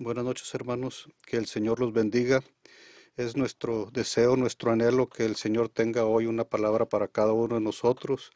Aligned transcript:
Buenas 0.00 0.24
noches, 0.24 0.54
hermanos. 0.54 1.08
Que 1.26 1.38
el 1.38 1.46
Señor 1.46 1.80
los 1.80 1.92
bendiga. 1.92 2.44
Es 3.16 3.36
nuestro 3.36 3.90
deseo, 3.92 4.36
nuestro 4.36 4.70
anhelo 4.70 5.08
que 5.08 5.24
el 5.24 5.34
Señor 5.34 5.70
tenga 5.70 6.04
hoy 6.04 6.26
una 6.26 6.44
palabra 6.44 6.86
para 6.86 7.08
cada 7.08 7.32
uno 7.32 7.56
de 7.56 7.60
nosotros, 7.60 8.30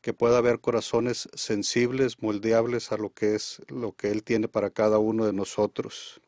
que 0.00 0.14
pueda 0.14 0.38
haber 0.38 0.60
corazones 0.60 1.28
sensibles, 1.34 2.22
moldeables 2.22 2.90
a 2.90 2.96
lo 2.96 3.12
que 3.12 3.34
es 3.34 3.60
lo 3.68 3.92
que 3.92 4.12
Él 4.12 4.22
tiene 4.22 4.48
para 4.48 4.70
cada 4.70 4.98
uno 4.98 5.26
de 5.26 5.34
nosotros. 5.34 6.22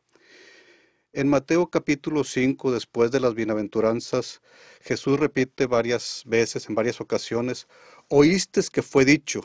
En 1.11 1.27
Mateo 1.27 1.71
capítulo 1.71 2.23
5, 2.23 2.71
después 2.71 3.09
de 3.09 3.19
las 3.19 3.33
bienaventuranzas, 3.33 4.43
Jesús 4.81 5.19
repite 5.19 5.65
varias 5.65 6.21
veces, 6.27 6.69
en 6.69 6.75
varias 6.75 7.01
ocasiones, 7.01 7.67
oíste 8.09 8.61
que 8.71 8.83
fue 8.83 9.05
dicho, 9.05 9.41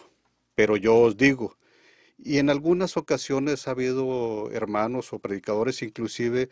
pero 0.55 0.77
yo 0.77 0.95
os 0.95 1.17
digo. 1.17 1.57
Y 2.25 2.39
en 2.39 2.51
algunas 2.51 2.97
ocasiones 2.97 3.67
ha 3.67 3.73
habido 3.73 4.49
hermanos 4.53 5.13
o 5.13 5.19
predicadores 5.19 5.83
inclusive 5.83 6.51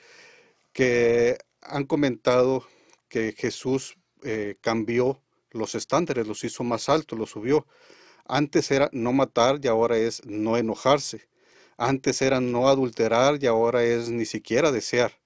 que 0.73 1.39
han 1.63 1.85
comentado 1.85 2.67
que 3.09 3.33
Jesús 3.39 3.97
eh, 4.25 4.57
cambió 4.61 5.23
los 5.53 5.77
estándares, 5.77 6.27
los 6.27 6.43
hizo 6.43 6.65
más 6.65 6.89
altos, 6.89 7.17
los 7.17 7.31
subió. 7.31 7.69
Antes 8.27 8.73
era 8.73 8.91
no 8.93 9.13
matar 9.13 9.61
y 9.63 9.69
ahora 9.69 9.97
es 9.97 10.25
no 10.27 10.57
enojarse. 10.57 11.29
Antes 11.77 12.21
era 12.21 12.41
no 12.41 12.69
adulterar 12.69 13.41
y 13.41 13.47
ahora 13.47 13.85
es 13.85 14.09
ni 14.11 14.25
siquiera 14.25 14.73
desear. 14.73 15.21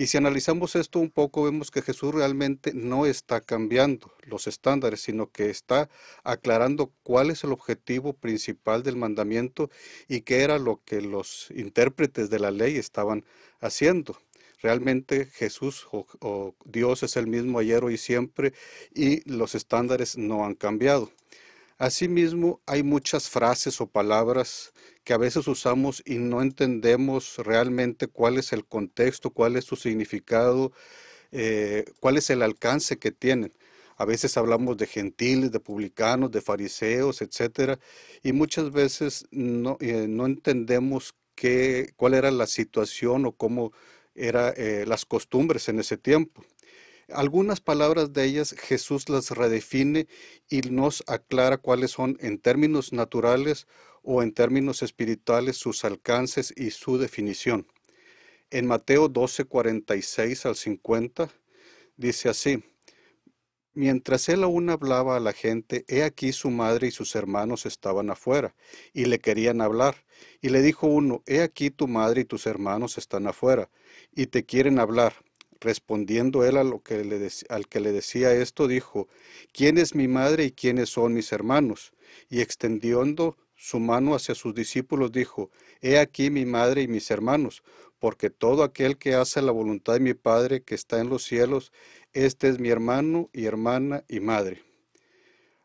Y 0.00 0.06
si 0.06 0.16
analizamos 0.16 0.76
esto 0.76 0.98
un 0.98 1.10
poco, 1.10 1.42
vemos 1.42 1.70
que 1.70 1.82
Jesús 1.82 2.14
realmente 2.14 2.72
no 2.72 3.04
está 3.04 3.42
cambiando 3.42 4.10
los 4.22 4.46
estándares, 4.46 5.02
sino 5.02 5.30
que 5.30 5.50
está 5.50 5.90
aclarando 6.24 6.90
cuál 7.02 7.28
es 7.30 7.44
el 7.44 7.52
objetivo 7.52 8.14
principal 8.14 8.82
del 8.82 8.96
mandamiento 8.96 9.68
y 10.08 10.22
qué 10.22 10.40
era 10.40 10.58
lo 10.58 10.80
que 10.86 11.02
los 11.02 11.50
intérpretes 11.54 12.30
de 12.30 12.38
la 12.38 12.50
ley 12.50 12.78
estaban 12.78 13.26
haciendo. 13.60 14.16
Realmente 14.62 15.26
Jesús 15.26 15.86
o, 15.92 16.54
Dios 16.64 17.02
es 17.02 17.18
el 17.18 17.26
mismo 17.26 17.58
ayer, 17.58 17.84
hoy 17.84 17.94
y 17.94 17.98
siempre 17.98 18.54
y 18.94 19.20
los 19.30 19.54
estándares 19.54 20.16
no 20.16 20.46
han 20.46 20.54
cambiado. 20.54 21.12
Asimismo, 21.80 22.60
hay 22.66 22.82
muchas 22.82 23.30
frases 23.30 23.80
o 23.80 23.86
palabras 23.86 24.74
que 25.02 25.14
a 25.14 25.16
veces 25.16 25.48
usamos 25.48 26.02
y 26.04 26.16
no 26.18 26.42
entendemos 26.42 27.38
realmente 27.38 28.06
cuál 28.06 28.36
es 28.36 28.52
el 28.52 28.66
contexto, 28.66 29.30
cuál 29.30 29.56
es 29.56 29.64
su 29.64 29.76
significado, 29.76 30.72
eh, 31.32 31.86
cuál 31.98 32.18
es 32.18 32.28
el 32.28 32.42
alcance 32.42 32.98
que 32.98 33.12
tienen. 33.12 33.54
A 33.96 34.04
veces 34.04 34.36
hablamos 34.36 34.76
de 34.76 34.86
gentiles, 34.88 35.52
de 35.52 35.60
publicanos, 35.60 36.30
de 36.30 36.42
fariseos, 36.42 37.22
etcétera, 37.22 37.78
y 38.22 38.32
muchas 38.34 38.72
veces 38.72 39.26
no, 39.30 39.78
eh, 39.80 40.04
entendemos 40.04 41.14
qué, 41.34 41.94
cuál 41.96 42.12
era 42.12 42.30
la 42.30 42.46
situación 42.46 43.24
o 43.24 43.32
cómo 43.32 43.72
eran 44.14 44.52
eh, 44.58 44.84
las 44.86 45.06
costumbres 45.06 45.70
en 45.70 45.80
ese 45.80 45.96
tiempo. 45.96 46.44
Algunas 47.12 47.60
palabras 47.60 48.12
de 48.12 48.24
ellas 48.24 48.54
Jesús 48.58 49.08
las 49.08 49.30
redefine 49.30 50.06
y 50.48 50.60
nos 50.62 51.02
aclara 51.06 51.58
cuáles 51.58 51.90
son 51.92 52.16
en 52.20 52.38
términos 52.38 52.92
naturales 52.92 53.66
o 54.02 54.22
en 54.22 54.32
términos 54.32 54.82
espirituales 54.82 55.56
sus 55.56 55.84
alcances 55.84 56.52
y 56.56 56.70
su 56.70 56.98
definición. 56.98 57.66
En 58.50 58.66
Mateo 58.66 59.08
12, 59.08 59.44
46 59.44 60.46
al 60.46 60.56
50 60.56 61.30
dice 61.96 62.28
así, 62.28 62.64
Mientras 63.72 64.28
él 64.28 64.42
aún 64.42 64.68
hablaba 64.68 65.16
a 65.16 65.20
la 65.20 65.32
gente, 65.32 65.84
he 65.86 66.02
aquí 66.02 66.32
su 66.32 66.50
madre 66.50 66.88
y 66.88 66.90
sus 66.90 67.14
hermanos 67.14 67.66
estaban 67.66 68.10
afuera, 68.10 68.56
y 68.92 69.04
le 69.04 69.20
querían 69.20 69.60
hablar. 69.60 70.04
Y 70.40 70.48
le 70.48 70.60
dijo 70.60 70.88
uno, 70.88 71.22
He 71.26 71.40
aquí 71.40 71.70
tu 71.70 71.86
madre 71.86 72.22
y 72.22 72.24
tus 72.24 72.46
hermanos 72.46 72.98
están 72.98 73.28
afuera, 73.28 73.70
y 74.12 74.26
te 74.26 74.44
quieren 74.44 74.80
hablar. 74.80 75.14
Respondiendo 75.60 76.44
él 76.44 76.56
a 76.56 76.64
lo 76.64 76.82
que 76.82 77.04
le 77.04 77.28
al 77.48 77.68
que 77.68 77.80
le 77.80 77.92
decía 77.92 78.32
esto, 78.32 78.66
dijo, 78.66 79.08
¿quién 79.52 79.76
es 79.78 79.94
mi 79.94 80.08
madre 80.08 80.44
y 80.46 80.52
quiénes 80.52 80.88
son 80.88 81.12
mis 81.12 81.32
hermanos? 81.32 81.92
Y 82.30 82.40
extendiendo 82.40 83.36
su 83.56 83.78
mano 83.78 84.14
hacia 84.14 84.34
sus 84.34 84.54
discípulos, 84.54 85.12
dijo, 85.12 85.50
He 85.82 85.98
aquí 85.98 86.30
mi 86.30 86.46
madre 86.46 86.82
y 86.82 86.88
mis 86.88 87.10
hermanos, 87.10 87.62
porque 87.98 88.30
todo 88.30 88.62
aquel 88.62 88.96
que 88.96 89.14
hace 89.14 89.42
la 89.42 89.52
voluntad 89.52 89.92
de 89.92 90.00
mi 90.00 90.14
Padre 90.14 90.62
que 90.62 90.74
está 90.74 90.98
en 90.98 91.10
los 91.10 91.24
cielos, 91.24 91.70
este 92.14 92.48
es 92.48 92.58
mi 92.58 92.70
hermano 92.70 93.28
y 93.34 93.44
hermana 93.44 94.02
y 94.08 94.20
madre. 94.20 94.62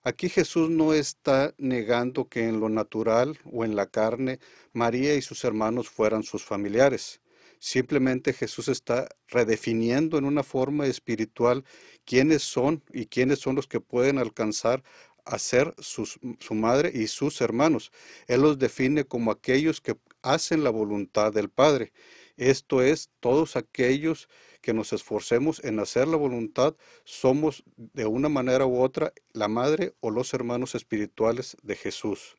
Aquí 0.03 0.29
Jesús 0.29 0.69
no 0.69 0.93
está 0.93 1.55
negando 1.57 2.27
que 2.27 2.47
en 2.47 2.59
lo 2.59 2.69
natural 2.69 3.39
o 3.51 3.65
en 3.65 3.75
la 3.75 3.87
carne 3.87 4.39
María 4.73 5.15
y 5.15 5.21
sus 5.21 5.43
hermanos 5.45 5.89
fueran 5.89 6.23
sus 6.23 6.43
familiares. 6.43 7.21
Simplemente 7.65 8.31
Jesús 8.31 8.67
está 8.67 9.09
redefiniendo 9.27 10.19
en 10.19 10.25
una 10.25 10.43
forma 10.43 10.85
espiritual 10.85 11.65
quiénes 12.05 12.43
son 12.43 12.83
y 12.93 13.07
quiénes 13.07 13.39
son 13.39 13.55
los 13.55 13.65
que 13.65 13.79
pueden 13.79 14.19
alcanzar 14.19 14.83
a 15.25 15.39
ser 15.39 15.73
su 15.79 16.53
madre 16.53 16.91
y 16.93 17.07
sus 17.07 17.41
hermanos. 17.41 17.91
Él 18.27 18.41
los 18.41 18.59
define 18.59 19.05
como 19.05 19.31
aquellos 19.31 19.81
que 19.81 19.97
hacen 20.21 20.63
la 20.63 20.69
voluntad 20.69 21.33
del 21.33 21.49
Padre. 21.49 21.91
Esto 22.37 22.83
es, 22.83 23.09
todos 23.19 23.55
aquellos 23.55 24.29
que 24.61 24.75
nos 24.75 24.93
esforcemos 24.93 25.59
en 25.63 25.79
hacer 25.79 26.07
la 26.07 26.17
voluntad, 26.17 26.75
somos 27.03 27.63
de 27.77 28.05
una 28.05 28.29
manera 28.29 28.67
u 28.67 28.79
otra 28.79 29.11
la 29.33 29.47
madre 29.47 29.95
o 30.01 30.11
los 30.11 30.35
hermanos 30.35 30.75
espirituales 30.75 31.57
de 31.63 31.75
Jesús. 31.75 32.37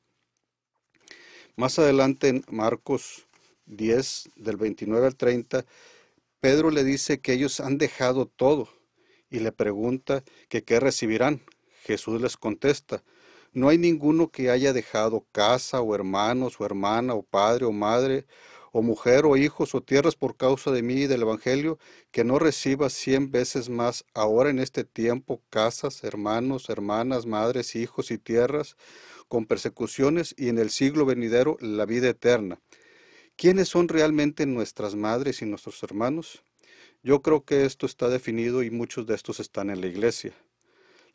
Más 1.56 1.80
adelante 1.80 2.28
en 2.28 2.44
Marcos 2.48 3.26
10, 3.66 4.30
del 4.36 4.56
29 4.56 5.06
al 5.06 5.16
30, 5.16 5.64
Pedro 6.40 6.70
le 6.70 6.84
dice 6.84 7.20
que 7.20 7.32
ellos 7.32 7.60
han 7.60 7.78
dejado 7.78 8.26
todo 8.26 8.68
y 9.30 9.40
le 9.40 9.52
pregunta 9.52 10.24
que 10.48 10.64
qué 10.64 10.80
recibirán. 10.80 11.42
Jesús 11.84 12.20
les 12.20 12.36
contesta, 12.36 13.02
no 13.52 13.68
hay 13.68 13.78
ninguno 13.78 14.30
que 14.30 14.50
haya 14.50 14.72
dejado 14.72 15.26
casa 15.32 15.80
o 15.80 15.94
hermanos 15.94 16.60
o 16.60 16.66
hermana 16.66 17.14
o 17.14 17.22
padre 17.22 17.64
o 17.64 17.72
madre 17.72 18.26
o 18.70 18.82
mujer 18.82 19.24
o 19.24 19.38
hijos 19.38 19.74
o 19.74 19.80
tierras 19.80 20.16
por 20.16 20.36
causa 20.36 20.70
de 20.70 20.82
mí 20.82 20.94
y 20.94 21.06
del 21.06 21.22
Evangelio, 21.22 21.78
que 22.10 22.24
no 22.24 22.38
reciba 22.38 22.90
cien 22.90 23.30
veces 23.30 23.70
más 23.70 24.04
ahora 24.12 24.50
en 24.50 24.58
este 24.58 24.84
tiempo 24.84 25.40
casas, 25.48 26.04
hermanos, 26.04 26.68
hermanas, 26.68 27.24
madres, 27.24 27.74
hijos 27.74 28.10
y 28.10 28.18
tierras, 28.18 28.76
con 29.28 29.46
persecuciones 29.46 30.34
y 30.36 30.50
en 30.50 30.58
el 30.58 30.68
siglo 30.68 31.06
venidero 31.06 31.56
la 31.60 31.86
vida 31.86 32.10
eterna. 32.10 32.60
¿Quiénes 33.38 33.68
son 33.68 33.88
realmente 33.88 34.46
nuestras 34.46 34.94
madres 34.94 35.42
y 35.42 35.44
nuestros 35.44 35.82
hermanos? 35.82 36.42
Yo 37.02 37.20
creo 37.20 37.44
que 37.44 37.66
esto 37.66 37.84
está 37.84 38.08
definido 38.08 38.62
y 38.62 38.70
muchos 38.70 39.06
de 39.06 39.14
estos 39.14 39.40
están 39.40 39.68
en 39.68 39.82
la 39.82 39.88
iglesia. 39.88 40.32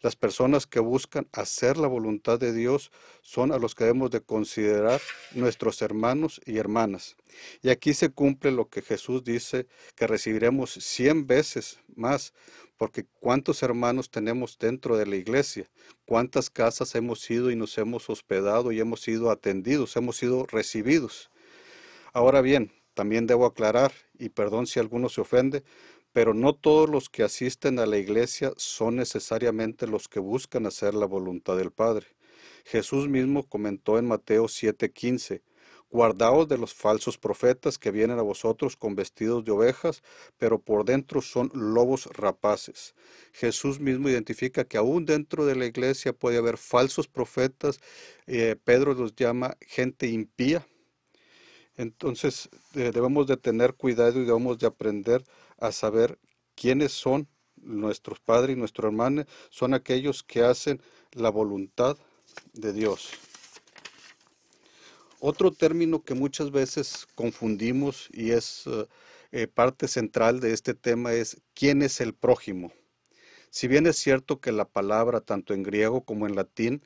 Las 0.01 0.15
personas 0.15 0.67
que 0.67 0.79
buscan 0.79 1.27
hacer 1.31 1.77
la 1.77 1.87
voluntad 1.87 2.39
de 2.39 2.53
Dios 2.53 2.91
son 3.23 3.51
a 3.51 3.57
los 3.57 3.73
que 3.73 3.85
debemos 3.85 4.11
de 4.11 4.21
considerar 4.21 5.01
nuestros 5.33 5.81
hermanos 5.81 6.39
y 6.45 6.59
hermanas. 6.59 7.15
Y 7.63 7.69
aquí 7.69 7.95
se 7.95 8.09
cumple 8.11 8.51
lo 8.51 8.69
que 8.69 8.83
Jesús 8.83 9.23
dice, 9.23 9.65
que 9.95 10.05
recibiremos 10.05 10.73
cien 10.73 11.25
veces 11.25 11.79
más, 11.95 12.33
porque 12.77 13.07
cuántos 13.19 13.63
hermanos 13.63 14.11
tenemos 14.11 14.59
dentro 14.59 14.95
de 14.95 15.07
la 15.07 15.15
iglesia, 15.15 15.67
cuántas 16.05 16.51
casas 16.51 16.93
hemos 16.93 17.27
ido 17.31 17.49
y 17.49 17.55
nos 17.55 17.79
hemos 17.79 18.11
hospedado 18.11 18.71
y 18.71 18.79
hemos 18.79 19.01
sido 19.01 19.31
atendidos, 19.31 19.95
hemos 19.95 20.17
sido 20.17 20.45
recibidos. 20.45 21.30
Ahora 22.13 22.41
bien, 22.41 22.73
también 22.93 23.25
debo 23.25 23.45
aclarar, 23.45 23.93
y 24.19 24.29
perdón 24.29 24.67
si 24.67 24.79
alguno 24.79 25.07
se 25.09 25.21
ofende, 25.21 25.63
pero 26.11 26.33
no 26.33 26.53
todos 26.53 26.89
los 26.89 27.09
que 27.09 27.23
asisten 27.23 27.79
a 27.79 27.85
la 27.85 27.97
iglesia 27.97 28.51
son 28.57 28.97
necesariamente 28.97 29.87
los 29.87 30.09
que 30.09 30.19
buscan 30.19 30.65
hacer 30.65 30.93
la 30.93 31.05
voluntad 31.05 31.55
del 31.55 31.71
Padre. 31.71 32.07
Jesús 32.65 33.07
mismo 33.07 33.47
comentó 33.47 33.97
en 33.97 34.07
Mateo 34.07 34.47
7:15, 34.47 35.41
Guardaos 35.89 36.47
de 36.47 36.57
los 36.57 36.73
falsos 36.73 37.17
profetas 37.17 37.77
que 37.77 37.91
vienen 37.91 38.17
a 38.17 38.21
vosotros 38.21 38.77
con 38.77 38.95
vestidos 38.95 39.43
de 39.43 39.51
ovejas, 39.51 40.03
pero 40.37 40.59
por 40.61 40.85
dentro 40.85 41.21
son 41.21 41.51
lobos 41.53 42.07
rapaces. 42.13 42.95
Jesús 43.33 43.81
mismo 43.81 44.07
identifica 44.07 44.63
que 44.63 44.77
aún 44.77 45.05
dentro 45.05 45.45
de 45.45 45.55
la 45.55 45.65
iglesia 45.65 46.13
puede 46.13 46.37
haber 46.37 46.57
falsos 46.57 47.09
profetas. 47.09 47.81
Eh, 48.25 48.55
Pedro 48.63 48.93
los 48.93 49.15
llama 49.15 49.57
gente 49.67 50.07
impía, 50.07 50.65
entonces 51.81 52.47
eh, 52.75 52.91
debemos 52.93 53.25
de 53.25 53.37
tener 53.37 53.73
cuidado 53.73 54.21
y 54.21 54.25
debemos 54.25 54.59
de 54.59 54.67
aprender 54.67 55.23
a 55.57 55.71
saber 55.71 56.19
quiénes 56.53 56.91
son 56.91 57.27
nuestros 57.55 58.19
padres 58.19 58.55
y 58.55 58.59
nuestros 58.59 58.91
hermanos. 58.91 59.25
Son 59.49 59.73
aquellos 59.73 60.21
que 60.21 60.43
hacen 60.43 60.79
la 61.13 61.31
voluntad 61.31 61.97
de 62.53 62.71
Dios. 62.71 63.09
Otro 65.19 65.51
término 65.51 66.03
que 66.03 66.13
muchas 66.13 66.51
veces 66.51 67.07
confundimos 67.15 68.09
y 68.11 68.29
es 68.29 68.67
eh, 68.67 68.85
eh, 69.31 69.47
parte 69.47 69.87
central 69.87 70.39
de 70.39 70.53
este 70.53 70.75
tema 70.75 71.13
es 71.13 71.41
quién 71.55 71.81
es 71.81 71.99
el 71.99 72.13
prójimo. 72.13 72.71
Si 73.49 73.67
bien 73.67 73.87
es 73.87 73.97
cierto 73.97 74.39
que 74.39 74.51
la 74.51 74.65
palabra, 74.65 75.19
tanto 75.19 75.55
en 75.55 75.63
griego 75.63 76.05
como 76.05 76.27
en 76.27 76.35
latín, 76.35 76.83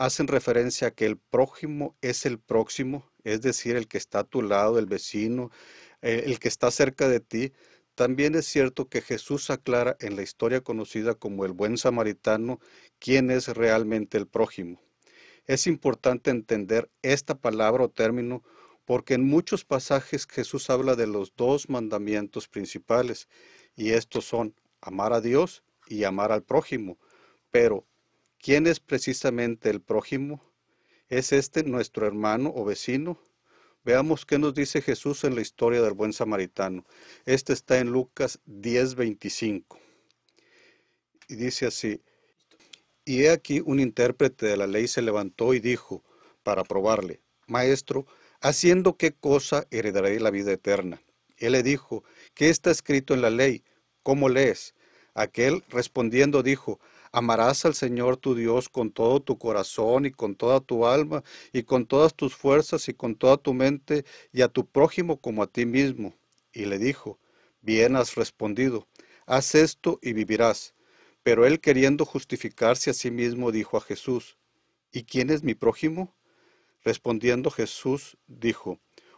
hacen 0.00 0.28
referencia 0.28 0.88
a 0.88 0.90
que 0.92 1.04
el 1.04 1.18
prójimo 1.18 1.94
es 2.00 2.24
el 2.24 2.38
próximo, 2.38 3.12
es 3.22 3.42
decir, 3.42 3.76
el 3.76 3.86
que 3.86 3.98
está 3.98 4.20
a 4.20 4.24
tu 4.24 4.40
lado, 4.40 4.78
el 4.78 4.86
vecino, 4.86 5.50
eh, 6.00 6.22
el 6.24 6.38
que 6.38 6.48
está 6.48 6.70
cerca 6.70 7.06
de 7.06 7.20
ti, 7.20 7.52
también 7.94 8.34
es 8.34 8.46
cierto 8.46 8.88
que 8.88 9.02
Jesús 9.02 9.50
aclara 9.50 9.98
en 10.00 10.16
la 10.16 10.22
historia 10.22 10.62
conocida 10.62 11.14
como 11.14 11.44
el 11.44 11.52
buen 11.52 11.76
samaritano 11.76 12.60
quién 12.98 13.30
es 13.30 13.48
realmente 13.48 14.16
el 14.16 14.26
prójimo. 14.26 14.80
Es 15.46 15.66
importante 15.66 16.30
entender 16.30 16.90
esta 17.02 17.34
palabra 17.34 17.84
o 17.84 17.90
término 17.90 18.42
porque 18.86 19.12
en 19.12 19.26
muchos 19.26 19.66
pasajes 19.66 20.26
Jesús 20.26 20.70
habla 20.70 20.96
de 20.96 21.08
los 21.08 21.36
dos 21.36 21.68
mandamientos 21.68 22.48
principales, 22.48 23.28
y 23.76 23.90
estos 23.90 24.24
son 24.24 24.54
amar 24.80 25.12
a 25.12 25.20
Dios 25.20 25.62
y 25.88 26.04
amar 26.04 26.32
al 26.32 26.42
prójimo. 26.42 26.98
Pero, 27.50 27.86
¿quién 28.40 28.66
es 28.66 28.80
precisamente 28.80 29.70
el 29.70 29.80
prójimo? 29.80 30.42
¿Es 31.08 31.32
este 31.32 31.62
nuestro 31.62 32.06
hermano 32.06 32.52
o 32.54 32.64
vecino? 32.64 33.18
Veamos 33.84 34.26
qué 34.26 34.38
nos 34.38 34.54
dice 34.54 34.82
Jesús 34.82 35.24
en 35.24 35.34
la 35.34 35.40
historia 35.40 35.80
del 35.80 35.94
buen 35.94 36.12
samaritano. 36.12 36.84
Este 37.24 37.52
está 37.52 37.78
en 37.78 37.90
Lucas 37.90 38.40
10:25. 38.46 39.78
Y 41.28 41.36
dice 41.36 41.66
así, 41.66 42.00
y 43.04 43.22
he 43.22 43.30
aquí 43.30 43.62
un 43.64 43.80
intérprete 43.80 44.46
de 44.46 44.56
la 44.56 44.66
ley 44.66 44.86
se 44.86 45.02
levantó 45.02 45.54
y 45.54 45.60
dijo, 45.60 46.04
para 46.42 46.64
probarle, 46.64 47.20
Maestro, 47.46 48.06
¿haciendo 48.40 48.96
qué 48.96 49.12
cosa 49.12 49.66
heredaré 49.70 50.20
la 50.20 50.30
vida 50.30 50.52
eterna? 50.52 51.00
Él 51.36 51.52
le 51.52 51.62
dijo, 51.62 52.04
¿qué 52.34 52.50
está 52.50 52.70
escrito 52.70 53.14
en 53.14 53.22
la 53.22 53.30
ley? 53.30 53.64
¿Cómo 54.02 54.28
lees? 54.28 54.74
Aquel 55.14 55.64
respondiendo 55.70 56.42
dijo, 56.42 56.78
Amarás 57.12 57.64
al 57.64 57.74
Señor 57.74 58.16
tu 58.16 58.34
Dios 58.34 58.68
con 58.68 58.92
todo 58.92 59.20
tu 59.20 59.36
corazón 59.36 60.06
y 60.06 60.12
con 60.12 60.36
toda 60.36 60.60
tu 60.60 60.86
alma 60.86 61.24
y 61.52 61.64
con 61.64 61.86
todas 61.86 62.14
tus 62.14 62.36
fuerzas 62.36 62.88
y 62.88 62.94
con 62.94 63.16
toda 63.16 63.36
tu 63.36 63.52
mente 63.52 64.04
y 64.32 64.42
a 64.42 64.48
tu 64.48 64.66
prójimo 64.66 65.20
como 65.20 65.42
a 65.42 65.48
ti 65.48 65.66
mismo. 65.66 66.14
Y 66.52 66.66
le 66.66 66.78
dijo, 66.78 67.18
Bien 67.62 67.96
has 67.96 68.14
respondido, 68.14 68.86
haz 69.26 69.54
esto 69.54 69.98
y 70.02 70.12
vivirás. 70.12 70.74
Pero 71.22 71.46
él 71.46 71.60
queriendo 71.60 72.04
justificarse 72.04 72.90
a 72.90 72.94
sí 72.94 73.10
mismo 73.10 73.52
dijo 73.52 73.76
a 73.76 73.80
Jesús, 73.80 74.38
¿Y 74.92 75.04
quién 75.04 75.30
es 75.30 75.42
mi 75.42 75.54
prójimo? 75.54 76.14
Respondiendo 76.82 77.50
Jesús 77.50 78.16
dijo, 78.26 78.80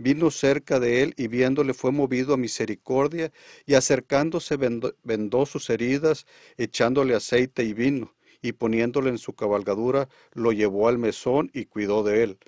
vino 0.00 0.30
cerca 0.30 0.80
de 0.80 1.02
él 1.02 1.14
y 1.18 1.28
viéndole 1.28 1.74
fue 1.74 1.92
movido 1.92 2.32
a 2.32 2.38
misericordia 2.38 3.30
y 3.66 3.74
acercándose 3.74 4.56
vendó, 4.56 5.46
sus 5.46 5.68
heridas, 5.68 6.26
echándole 6.56 7.14
aceite 7.14 7.64
y 7.64 7.74
vino, 7.74 8.14
y 8.40 8.52
poniéndole 8.52 9.10
en 9.10 9.18
su 9.18 9.34
cabalgadura, 9.34 10.08
lo 10.32 10.52
llevó 10.52 10.88
al 10.88 10.96
mesón 10.96 11.50
y 11.52 11.66
cuidó 11.66 12.02
de 12.02 12.22
él. 12.22 12.38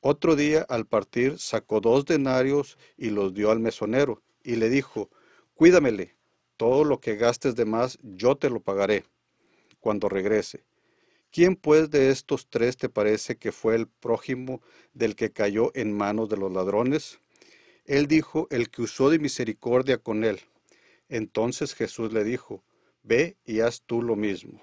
Otro 0.00 0.34
día, 0.34 0.66
al 0.68 0.84
partir, 0.84 1.38
sacó 1.38 1.80
dos 1.80 2.06
denarios 2.06 2.76
y 2.96 3.10
los 3.10 3.34
dio 3.34 3.52
al 3.52 3.60
mesonero, 3.60 4.20
y 4.42 4.56
le 4.56 4.68
dijo, 4.68 5.10
Cuídamele, 5.54 6.16
todo 6.56 6.82
lo 6.82 7.00
que 7.00 7.14
gastes 7.14 7.54
de 7.54 7.66
más 7.66 7.98
yo 8.02 8.36
te 8.36 8.50
lo 8.50 8.60
pagaré 8.60 9.04
cuando 9.78 10.08
regrese. 10.08 10.64
¿Quién 11.32 11.54
pues 11.54 11.90
de 11.90 12.10
estos 12.10 12.48
tres 12.50 12.76
te 12.76 12.88
parece 12.88 13.36
que 13.36 13.52
fue 13.52 13.76
el 13.76 13.86
prójimo 13.86 14.60
del 14.94 15.14
que 15.14 15.32
cayó 15.32 15.70
en 15.74 15.96
manos 15.96 16.28
de 16.28 16.36
los 16.36 16.52
ladrones? 16.52 17.20
Él 17.84 18.08
dijo, 18.08 18.48
el 18.50 18.68
que 18.68 18.82
usó 18.82 19.10
de 19.10 19.20
misericordia 19.20 19.98
con 19.98 20.24
él. 20.24 20.40
Entonces 21.08 21.74
Jesús 21.74 22.12
le 22.12 22.24
dijo, 22.24 22.64
ve 23.04 23.36
y 23.44 23.60
haz 23.60 23.82
tú 23.82 24.02
lo 24.02 24.16
mismo. 24.16 24.60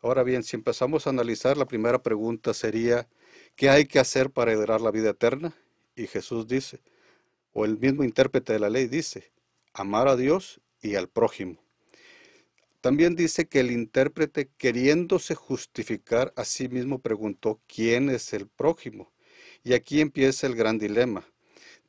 Ahora 0.00 0.22
bien, 0.22 0.44
si 0.44 0.54
empezamos 0.54 1.06
a 1.06 1.10
analizar, 1.10 1.56
la 1.56 1.66
primera 1.66 2.00
pregunta 2.00 2.54
sería, 2.54 3.08
¿qué 3.56 3.68
hay 3.68 3.86
que 3.86 3.98
hacer 3.98 4.30
para 4.30 4.52
heredar 4.52 4.80
la 4.80 4.92
vida 4.92 5.10
eterna? 5.10 5.56
Y 5.96 6.06
Jesús 6.06 6.46
dice, 6.46 6.80
o 7.52 7.64
el 7.64 7.76
mismo 7.76 8.04
intérprete 8.04 8.52
de 8.52 8.60
la 8.60 8.70
ley 8.70 8.86
dice, 8.86 9.32
amar 9.72 10.06
a 10.06 10.14
Dios 10.14 10.60
y 10.80 10.94
al 10.94 11.08
prójimo. 11.08 11.65
También 12.86 13.16
dice 13.16 13.48
que 13.48 13.58
el 13.58 13.72
intérprete, 13.72 14.48
queriéndose 14.58 15.34
justificar 15.34 16.32
a 16.36 16.44
sí 16.44 16.68
mismo, 16.68 17.00
preguntó, 17.00 17.60
¿quién 17.66 18.10
es 18.10 18.32
el 18.32 18.46
prójimo? 18.46 19.12
Y 19.64 19.72
aquí 19.72 20.00
empieza 20.00 20.46
el 20.46 20.54
gran 20.54 20.78
dilema. 20.78 21.24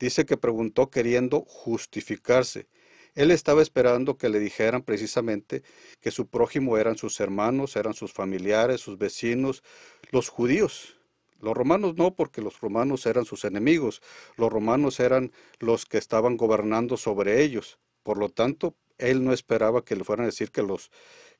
Dice 0.00 0.26
que 0.26 0.36
preguntó 0.36 0.90
queriendo 0.90 1.42
justificarse. 1.42 2.66
Él 3.14 3.30
estaba 3.30 3.62
esperando 3.62 4.18
que 4.18 4.28
le 4.28 4.40
dijeran 4.40 4.82
precisamente 4.82 5.62
que 6.00 6.10
su 6.10 6.26
prójimo 6.26 6.78
eran 6.78 6.98
sus 6.98 7.20
hermanos, 7.20 7.76
eran 7.76 7.94
sus 7.94 8.12
familiares, 8.12 8.80
sus 8.80 8.98
vecinos, 8.98 9.62
los 10.10 10.28
judíos. 10.28 10.96
Los 11.40 11.56
romanos 11.56 11.94
no, 11.94 12.16
porque 12.16 12.42
los 12.42 12.60
romanos 12.60 13.06
eran 13.06 13.24
sus 13.24 13.44
enemigos. 13.44 14.02
Los 14.36 14.52
romanos 14.52 14.98
eran 14.98 15.30
los 15.60 15.86
que 15.86 15.98
estaban 15.98 16.36
gobernando 16.36 16.96
sobre 16.96 17.44
ellos. 17.44 17.78
Por 18.02 18.18
lo 18.18 18.30
tanto, 18.30 18.74
él 18.98 19.24
no 19.24 19.32
esperaba 19.32 19.84
que 19.84 19.96
le 19.96 20.04
fueran 20.04 20.24
a 20.24 20.26
decir 20.26 20.50
que 20.50 20.62
los, 20.62 20.90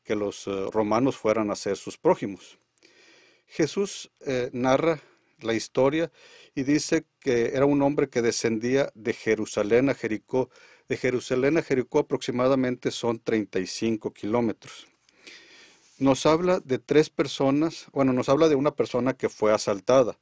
que 0.05 0.15
los 0.15 0.47
eh, 0.47 0.67
romanos 0.73 1.17
fueran 1.17 1.51
a 1.51 1.57
ser 1.57 1.77
sus 1.77 1.99
prójimos. 1.99 2.59
Jesús 3.47 4.11
eh, 4.21 4.51
narra 4.53 5.01
la 5.41 5.55
historia 5.55 6.11
y 6.55 6.63
dice 6.65 7.05
que 7.21 7.53
era 7.55 7.67
un 7.67 7.83
hombre 7.83 8.09
que 8.09 8.23
descendía 8.23 8.91
de 8.95 9.13
Jerusalén 9.13 9.89
a 9.89 9.95
Jericó. 9.95 10.51
De 10.89 10.97
Jerusalén 10.97 11.57
a 11.57 11.63
Jericó 11.63 12.01
aproximadamente 12.01 12.91
son 12.91 13.21
35 13.21 14.13
kilómetros. 14.13 14.87
Nos 15.99 16.27
habla 16.27 16.61
de 16.61 16.79
tres 16.79 17.11
personas, 17.11 17.87
bueno, 17.93 18.13
nos 18.13 18.29
habla 18.29 18.49
de 18.49 18.55
una 18.55 18.75
persona 18.75 19.15
que 19.15 19.29
fue 19.29 19.53
asaltada. 19.53 20.19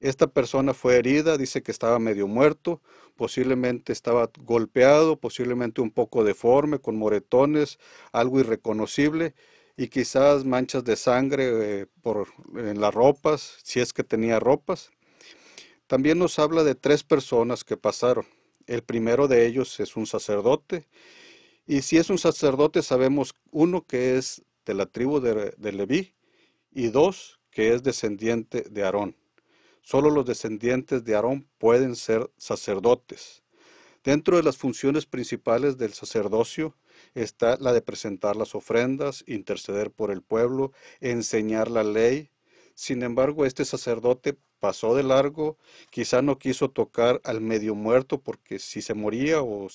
Esta 0.00 0.26
persona 0.26 0.74
fue 0.74 0.96
herida, 0.96 1.38
dice 1.38 1.62
que 1.62 1.72
estaba 1.72 1.98
medio 1.98 2.26
muerto, 2.26 2.82
posiblemente 3.16 3.92
estaba 3.92 4.30
golpeado, 4.40 5.16
posiblemente 5.18 5.80
un 5.80 5.90
poco 5.90 6.22
deforme, 6.22 6.78
con 6.78 6.96
moretones, 6.96 7.78
algo 8.12 8.40
irreconocible 8.40 9.34
y 9.76 9.88
quizás 9.88 10.44
manchas 10.44 10.84
de 10.84 10.96
sangre 10.96 11.80
eh, 11.80 11.86
por, 12.02 12.28
en 12.56 12.80
las 12.80 12.94
ropas, 12.94 13.58
si 13.62 13.80
es 13.80 13.92
que 13.92 14.04
tenía 14.04 14.38
ropas. 14.38 14.90
También 15.86 16.18
nos 16.18 16.38
habla 16.38 16.62
de 16.62 16.74
tres 16.74 17.02
personas 17.02 17.64
que 17.64 17.76
pasaron. 17.76 18.26
El 18.66 18.82
primero 18.82 19.28
de 19.28 19.46
ellos 19.46 19.80
es 19.80 19.96
un 19.96 20.06
sacerdote 20.06 20.86
y 21.66 21.82
si 21.82 21.96
es 21.96 22.10
un 22.10 22.18
sacerdote 22.18 22.82
sabemos 22.82 23.34
uno 23.50 23.86
que 23.86 24.18
es 24.18 24.42
de 24.66 24.74
la 24.74 24.86
tribu 24.86 25.20
de, 25.20 25.54
de 25.56 25.72
Leví 25.72 26.14
y 26.70 26.88
dos 26.88 27.40
que 27.50 27.72
es 27.72 27.82
descendiente 27.82 28.62
de 28.68 28.84
Aarón. 28.84 29.25
Solo 29.86 30.10
los 30.10 30.26
descendientes 30.26 31.04
de 31.04 31.14
Aarón 31.14 31.46
pueden 31.58 31.94
ser 31.94 32.28
sacerdotes. 32.36 33.44
Dentro 34.02 34.36
de 34.36 34.42
las 34.42 34.56
funciones 34.56 35.06
principales 35.06 35.78
del 35.78 35.92
sacerdocio 35.92 36.76
está 37.14 37.56
la 37.60 37.72
de 37.72 37.82
presentar 37.82 38.34
las 38.34 38.56
ofrendas, 38.56 39.22
interceder 39.28 39.92
por 39.92 40.10
el 40.10 40.22
pueblo, 40.22 40.72
enseñar 40.98 41.70
la 41.70 41.84
ley. 41.84 42.32
Sin 42.74 43.04
embargo, 43.04 43.46
este 43.46 43.64
sacerdote 43.64 44.36
pasó 44.58 44.96
de 44.96 45.04
largo, 45.04 45.56
quizá 45.90 46.20
no 46.20 46.36
quiso 46.36 46.68
tocar 46.68 47.20
al 47.22 47.40
medio 47.40 47.76
muerto 47.76 48.20
porque 48.20 48.58
si 48.58 48.82
se 48.82 48.94
moría 48.94 49.40
o, 49.40 49.68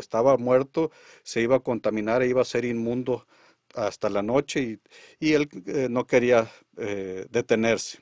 estaba 0.00 0.38
muerto, 0.38 0.90
se 1.22 1.40
iba 1.40 1.54
a 1.54 1.60
contaminar 1.60 2.22
e 2.22 2.28
iba 2.28 2.42
a 2.42 2.44
ser 2.44 2.64
inmundo 2.64 3.28
hasta 3.76 4.10
la 4.10 4.22
noche 4.24 4.80
y, 5.20 5.32
él 5.34 5.48
eh, 5.66 5.86
no 5.88 6.04
quería 6.04 6.50
eh, 6.78 7.26
detenerse. 7.30 8.00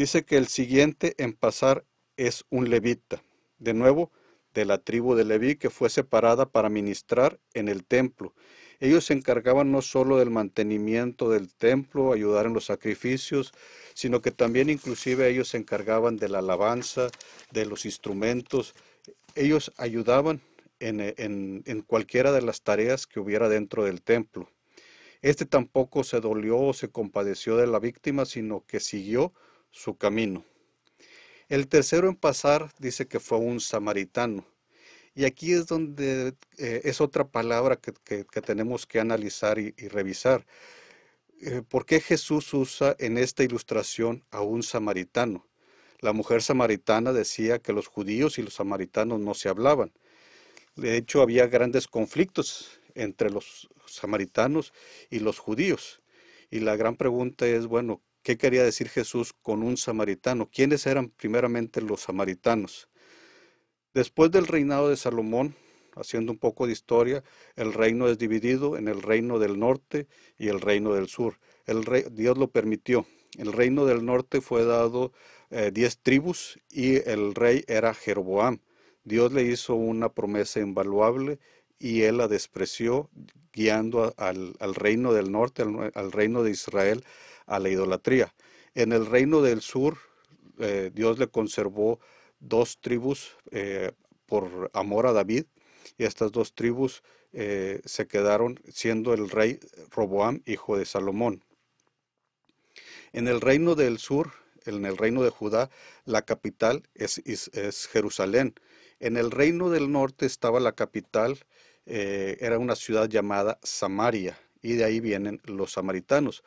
Dice 0.00 0.24
que 0.24 0.38
el 0.38 0.46
siguiente 0.46 1.12
en 1.18 1.34
pasar 1.34 1.84
es 2.16 2.46
un 2.48 2.70
levita, 2.70 3.22
de 3.58 3.74
nuevo, 3.74 4.10
de 4.54 4.64
la 4.64 4.78
tribu 4.78 5.14
de 5.14 5.26
Leví 5.26 5.56
que 5.56 5.68
fue 5.68 5.90
separada 5.90 6.46
para 6.46 6.70
ministrar 6.70 7.38
en 7.52 7.68
el 7.68 7.84
templo. 7.84 8.32
Ellos 8.78 9.04
se 9.04 9.12
encargaban 9.12 9.70
no 9.70 9.82
solo 9.82 10.16
del 10.16 10.30
mantenimiento 10.30 11.28
del 11.28 11.52
templo, 11.54 12.14
ayudar 12.14 12.46
en 12.46 12.54
los 12.54 12.64
sacrificios, 12.64 13.52
sino 13.92 14.22
que 14.22 14.30
también 14.30 14.70
inclusive 14.70 15.28
ellos 15.28 15.48
se 15.48 15.58
encargaban 15.58 16.16
de 16.16 16.30
la 16.30 16.38
alabanza, 16.38 17.08
de 17.50 17.66
los 17.66 17.84
instrumentos. 17.84 18.74
Ellos 19.34 19.70
ayudaban 19.76 20.40
en, 20.78 21.02
en, 21.18 21.62
en 21.66 21.82
cualquiera 21.82 22.32
de 22.32 22.40
las 22.40 22.62
tareas 22.62 23.06
que 23.06 23.20
hubiera 23.20 23.50
dentro 23.50 23.84
del 23.84 24.00
templo. 24.00 24.48
Este 25.20 25.44
tampoco 25.44 26.04
se 26.04 26.20
dolió 26.20 26.58
o 26.58 26.72
se 26.72 26.88
compadeció 26.88 27.58
de 27.58 27.66
la 27.66 27.80
víctima, 27.80 28.24
sino 28.24 28.64
que 28.66 28.80
siguió 28.80 29.34
su 29.70 29.96
camino. 29.96 30.44
El 31.48 31.68
tercero 31.68 32.08
en 32.08 32.16
pasar 32.16 32.72
dice 32.78 33.08
que 33.08 33.20
fue 33.20 33.38
un 33.38 33.60
samaritano. 33.60 34.46
Y 35.14 35.24
aquí 35.24 35.52
es 35.52 35.66
donde 35.66 36.34
eh, 36.58 36.82
es 36.84 37.00
otra 37.00 37.26
palabra 37.26 37.76
que, 37.76 37.92
tenemos 38.40 38.86
que 38.86 39.00
analizar 39.00 39.58
y, 39.58 39.72
revisar. 39.88 40.46
eh, 41.40 41.62
¿por 41.68 41.86
qué 41.86 42.00
Jesús 42.00 42.52
usa 42.54 42.94
en 42.98 43.18
esta 43.18 43.42
ilustración 43.42 44.24
a 44.30 44.42
un 44.42 44.62
samaritano? 44.62 45.46
La 46.00 46.12
mujer 46.12 46.42
samaritana 46.42 47.12
decía 47.12 47.58
que 47.58 47.72
los 47.72 47.86
judíos 47.86 48.38
y 48.38 48.42
los 48.42 48.54
samaritanos 48.54 49.20
no 49.20 49.34
se 49.34 49.48
hablaban. 49.48 49.92
De 50.76 50.96
hecho, 50.96 51.20
había 51.20 51.46
grandes 51.46 51.88
conflictos 51.88 52.80
entre 52.94 53.30
los 53.30 53.68
samaritanos 53.86 54.72
y 55.10 55.18
los 55.18 55.38
judíos. 55.38 56.00
Y 56.50 56.60
la 56.60 56.76
gran 56.76 56.96
pregunta 56.96 57.46
es, 57.46 57.66
bueno, 57.66 58.00
¿qué 58.22 58.36
quería 58.36 58.64
decir 58.64 58.88
Jesús 58.88 59.32
con 59.32 59.62
un 59.62 59.76
samaritano? 59.76 60.48
¿Quiénes 60.50 60.86
eran 60.86 61.10
primeramente 61.10 61.80
los 61.80 62.02
samaritanos? 62.02 62.88
Después 63.94 64.30
del 64.30 64.46
reinado 64.46 64.88
de 64.88 64.96
Salomón, 64.96 65.56
haciendo 65.96 66.32
un 66.32 66.38
poco 66.38 66.66
de 66.66 66.72
historia, 66.72 67.24
el 67.56 67.72
reino 67.72 68.08
es 68.08 68.18
dividido 68.18 68.76
en 68.76 68.88
el 68.88 69.02
reino 69.02 69.38
del 69.38 69.58
norte 69.58 70.06
y 70.38 70.48
el 70.48 70.60
reino 70.60 70.94
del 70.94 71.08
sur. 71.08 71.38
El 71.66 71.84
rey, 71.84 72.04
Dios 72.10 72.38
lo 72.38 72.50
permitió. 72.50 73.06
El 73.38 73.52
reino 73.52 73.86
del 73.86 74.04
norte 74.04 74.40
fue 74.40 74.64
dado 74.64 75.12
eh, 75.50 75.70
diez 75.72 75.98
tribus 75.98 76.58
y 76.70 76.96
el 77.08 77.34
rey 77.34 77.64
era 77.66 77.94
Jeroboam. 77.94 78.60
Dios 79.04 79.32
le 79.32 79.42
hizo 79.42 79.74
una 79.74 80.12
promesa 80.12 80.60
invaluable 80.60 81.38
y 81.78 82.02
él 82.02 82.18
la 82.18 82.28
despreció, 82.28 83.08
guiando 83.52 84.14
al, 84.18 84.54
reino 84.74 85.12
del 85.12 85.32
norte, 85.32 85.62
al, 85.94 86.12
reino 86.12 86.42
de 86.42 86.50
Israel, 86.50 87.04
a 87.50 87.58
la 87.58 87.68
idolatría. 87.68 88.32
En 88.74 88.92
el 88.92 89.04
reino 89.06 89.42
del 89.42 89.60
sur, 89.60 89.98
eh, 90.58 90.90
Dios 90.94 91.18
le 91.18 91.26
conservó 91.26 91.98
dos 92.38 92.78
tribus 92.80 93.36
eh, 93.50 93.90
por 94.26 94.70
amor 94.72 95.06
a 95.06 95.12
David, 95.12 95.44
y 95.98 96.04
estas 96.04 96.30
dos 96.30 96.54
tribus 96.54 97.02
eh, 97.32 97.80
se 97.84 98.06
quedaron 98.06 98.60
siendo 98.72 99.12
el 99.12 99.28
rey 99.28 99.58
Roboam, 99.90 100.42
hijo 100.46 100.78
de 100.78 100.86
Salomón. 100.86 101.44
En 103.12 103.26
el 103.26 103.40
reino 103.40 103.74
del 103.74 103.98
sur, 103.98 104.30
en 104.64 104.84
el 104.84 104.96
reino 104.96 105.22
de 105.24 105.30
Judá, 105.30 105.68
la 106.04 106.22
capital 106.22 106.84
es, 106.94 107.18
es 107.24 107.88
Jerusalén. 107.88 108.54
En 109.00 109.16
el 109.16 109.32
reino 109.32 109.70
del 109.70 109.90
norte 109.90 110.26
estaba 110.26 110.60
la 110.60 110.72
capital, 110.72 111.38
era 111.86 112.58
una 112.58 112.76
ciudad 112.76 113.08
llamada 113.08 113.58
Samaria, 113.64 114.38
y 114.62 114.74
de 114.74 114.84
ahí 114.84 115.00
vienen 115.00 115.40
los 115.44 115.72
samaritanos. 115.72 116.44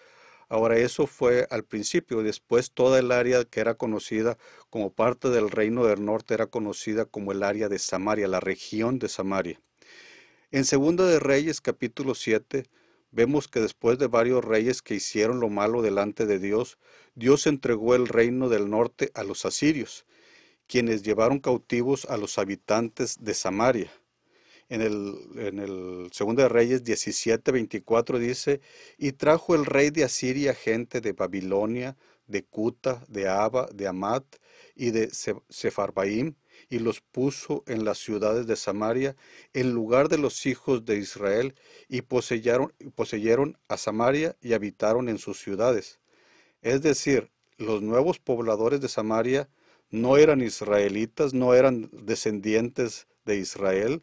Ahora 0.49 0.77
eso 0.77 1.07
fue 1.07 1.47
al 1.49 1.63
principio, 1.63 2.23
después 2.23 2.71
toda 2.71 2.99
el 2.99 3.11
área 3.11 3.45
que 3.45 3.59
era 3.59 3.75
conocida 3.75 4.37
como 4.69 4.91
parte 4.91 5.29
del 5.29 5.49
reino 5.49 5.85
del 5.85 6.03
norte 6.03 6.33
era 6.33 6.47
conocida 6.47 7.05
como 7.05 7.31
el 7.31 7.43
área 7.43 7.69
de 7.69 7.79
Samaria, 7.79 8.27
la 8.27 8.39
región 8.39 8.99
de 8.99 9.09
Samaria. 9.09 9.61
En 10.51 10.65
Segunda 10.65 11.05
de 11.05 11.19
Reyes 11.19 11.61
capítulo 11.61 12.15
7 12.15 12.65
vemos 13.11 13.47
que 13.47 13.59
después 13.59 13.97
de 13.99 14.07
varios 14.07 14.43
reyes 14.43 14.81
que 14.81 14.95
hicieron 14.95 15.39
lo 15.39 15.49
malo 15.49 15.81
delante 15.81 16.25
de 16.25 16.39
Dios, 16.39 16.77
Dios 17.15 17.47
entregó 17.47 17.95
el 17.95 18.07
reino 18.07 18.49
del 18.49 18.69
norte 18.69 19.11
a 19.13 19.23
los 19.23 19.45
asirios 19.45 20.05
quienes 20.67 21.03
llevaron 21.03 21.39
cautivos 21.39 22.05
a 22.05 22.17
los 22.17 22.37
habitantes 22.37 23.23
de 23.23 23.33
Samaria. 23.33 23.91
En 24.69 24.81
el, 24.81 25.15
en 25.35 25.59
el 25.59 26.09
Segundo 26.11 26.41
de 26.41 26.49
Reyes 26.49 26.83
17, 26.83 27.51
24 27.51 28.19
dice, 28.19 28.61
y 28.97 29.11
trajo 29.11 29.55
el 29.55 29.65
rey 29.65 29.89
de 29.89 30.03
Asiria 30.03 30.53
gente 30.53 31.01
de 31.01 31.13
Babilonia, 31.13 31.95
de 32.27 32.43
Cuta, 32.43 33.03
de 33.07 33.27
Aba, 33.27 33.67
de 33.73 33.87
Amat 33.87 34.23
y 34.75 34.91
de 34.91 35.09
Sefarbaim, 35.49 36.35
y 36.69 36.79
los 36.79 37.01
puso 37.01 37.63
en 37.67 37.85
las 37.85 37.99
ciudades 37.99 38.47
de 38.47 38.55
Samaria, 38.55 39.15
en 39.53 39.71
lugar 39.71 40.09
de 40.09 40.17
los 40.17 40.45
hijos 40.45 40.85
de 40.85 40.97
Israel, 40.97 41.55
y 41.87 42.01
poseyeron, 42.01 42.73
poseyeron 42.95 43.57
a 43.67 43.77
Samaria 43.77 44.35
y 44.41 44.53
habitaron 44.53 45.09
en 45.09 45.17
sus 45.17 45.39
ciudades. 45.39 45.99
Es 46.61 46.81
decir, 46.81 47.31
los 47.57 47.81
nuevos 47.81 48.19
pobladores 48.19 48.81
de 48.81 48.89
Samaria 48.89 49.49
no 49.89 50.17
eran 50.17 50.41
israelitas, 50.41 51.33
no 51.33 51.53
eran 51.53 51.89
descendientes 51.91 53.07
de 53.25 53.37
Israel, 53.37 54.01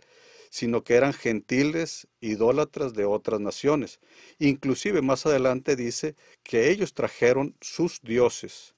sino 0.51 0.85
que 0.85 0.95
eran 0.95 1.15
gentiles, 1.15 2.09
idólatras 2.21 2.93
de 2.93 3.07
otras 3.07 3.41
naciones. 3.41 4.01
Inclusive 4.39 5.01
más 5.01 5.25
adelante 5.25 5.77
dice 5.77 6.17
que 6.43 6.71
ellos 6.71 6.93
trajeron 6.93 7.57
sus 7.61 8.03
dioses. 8.03 8.75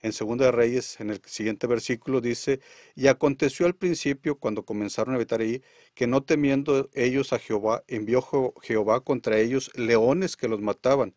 En 0.00 0.12
Segunda 0.12 0.46
de 0.46 0.52
Reyes, 0.52 0.98
en 0.98 1.10
el 1.10 1.22
siguiente 1.24 1.68
versículo 1.68 2.20
dice, 2.20 2.58
y 2.96 3.06
aconteció 3.06 3.66
al 3.66 3.76
principio, 3.76 4.36
cuando 4.36 4.64
comenzaron 4.64 5.14
a 5.14 5.16
habitar 5.16 5.40
ahí, 5.40 5.62
que 5.94 6.08
no 6.08 6.24
temiendo 6.24 6.90
ellos 6.92 7.32
a 7.32 7.38
Jehová, 7.38 7.84
envió 7.86 8.26
Jehová 8.62 9.00
contra 9.04 9.38
ellos 9.38 9.70
leones 9.76 10.36
que 10.36 10.48
los 10.48 10.60
mataban. 10.60 11.14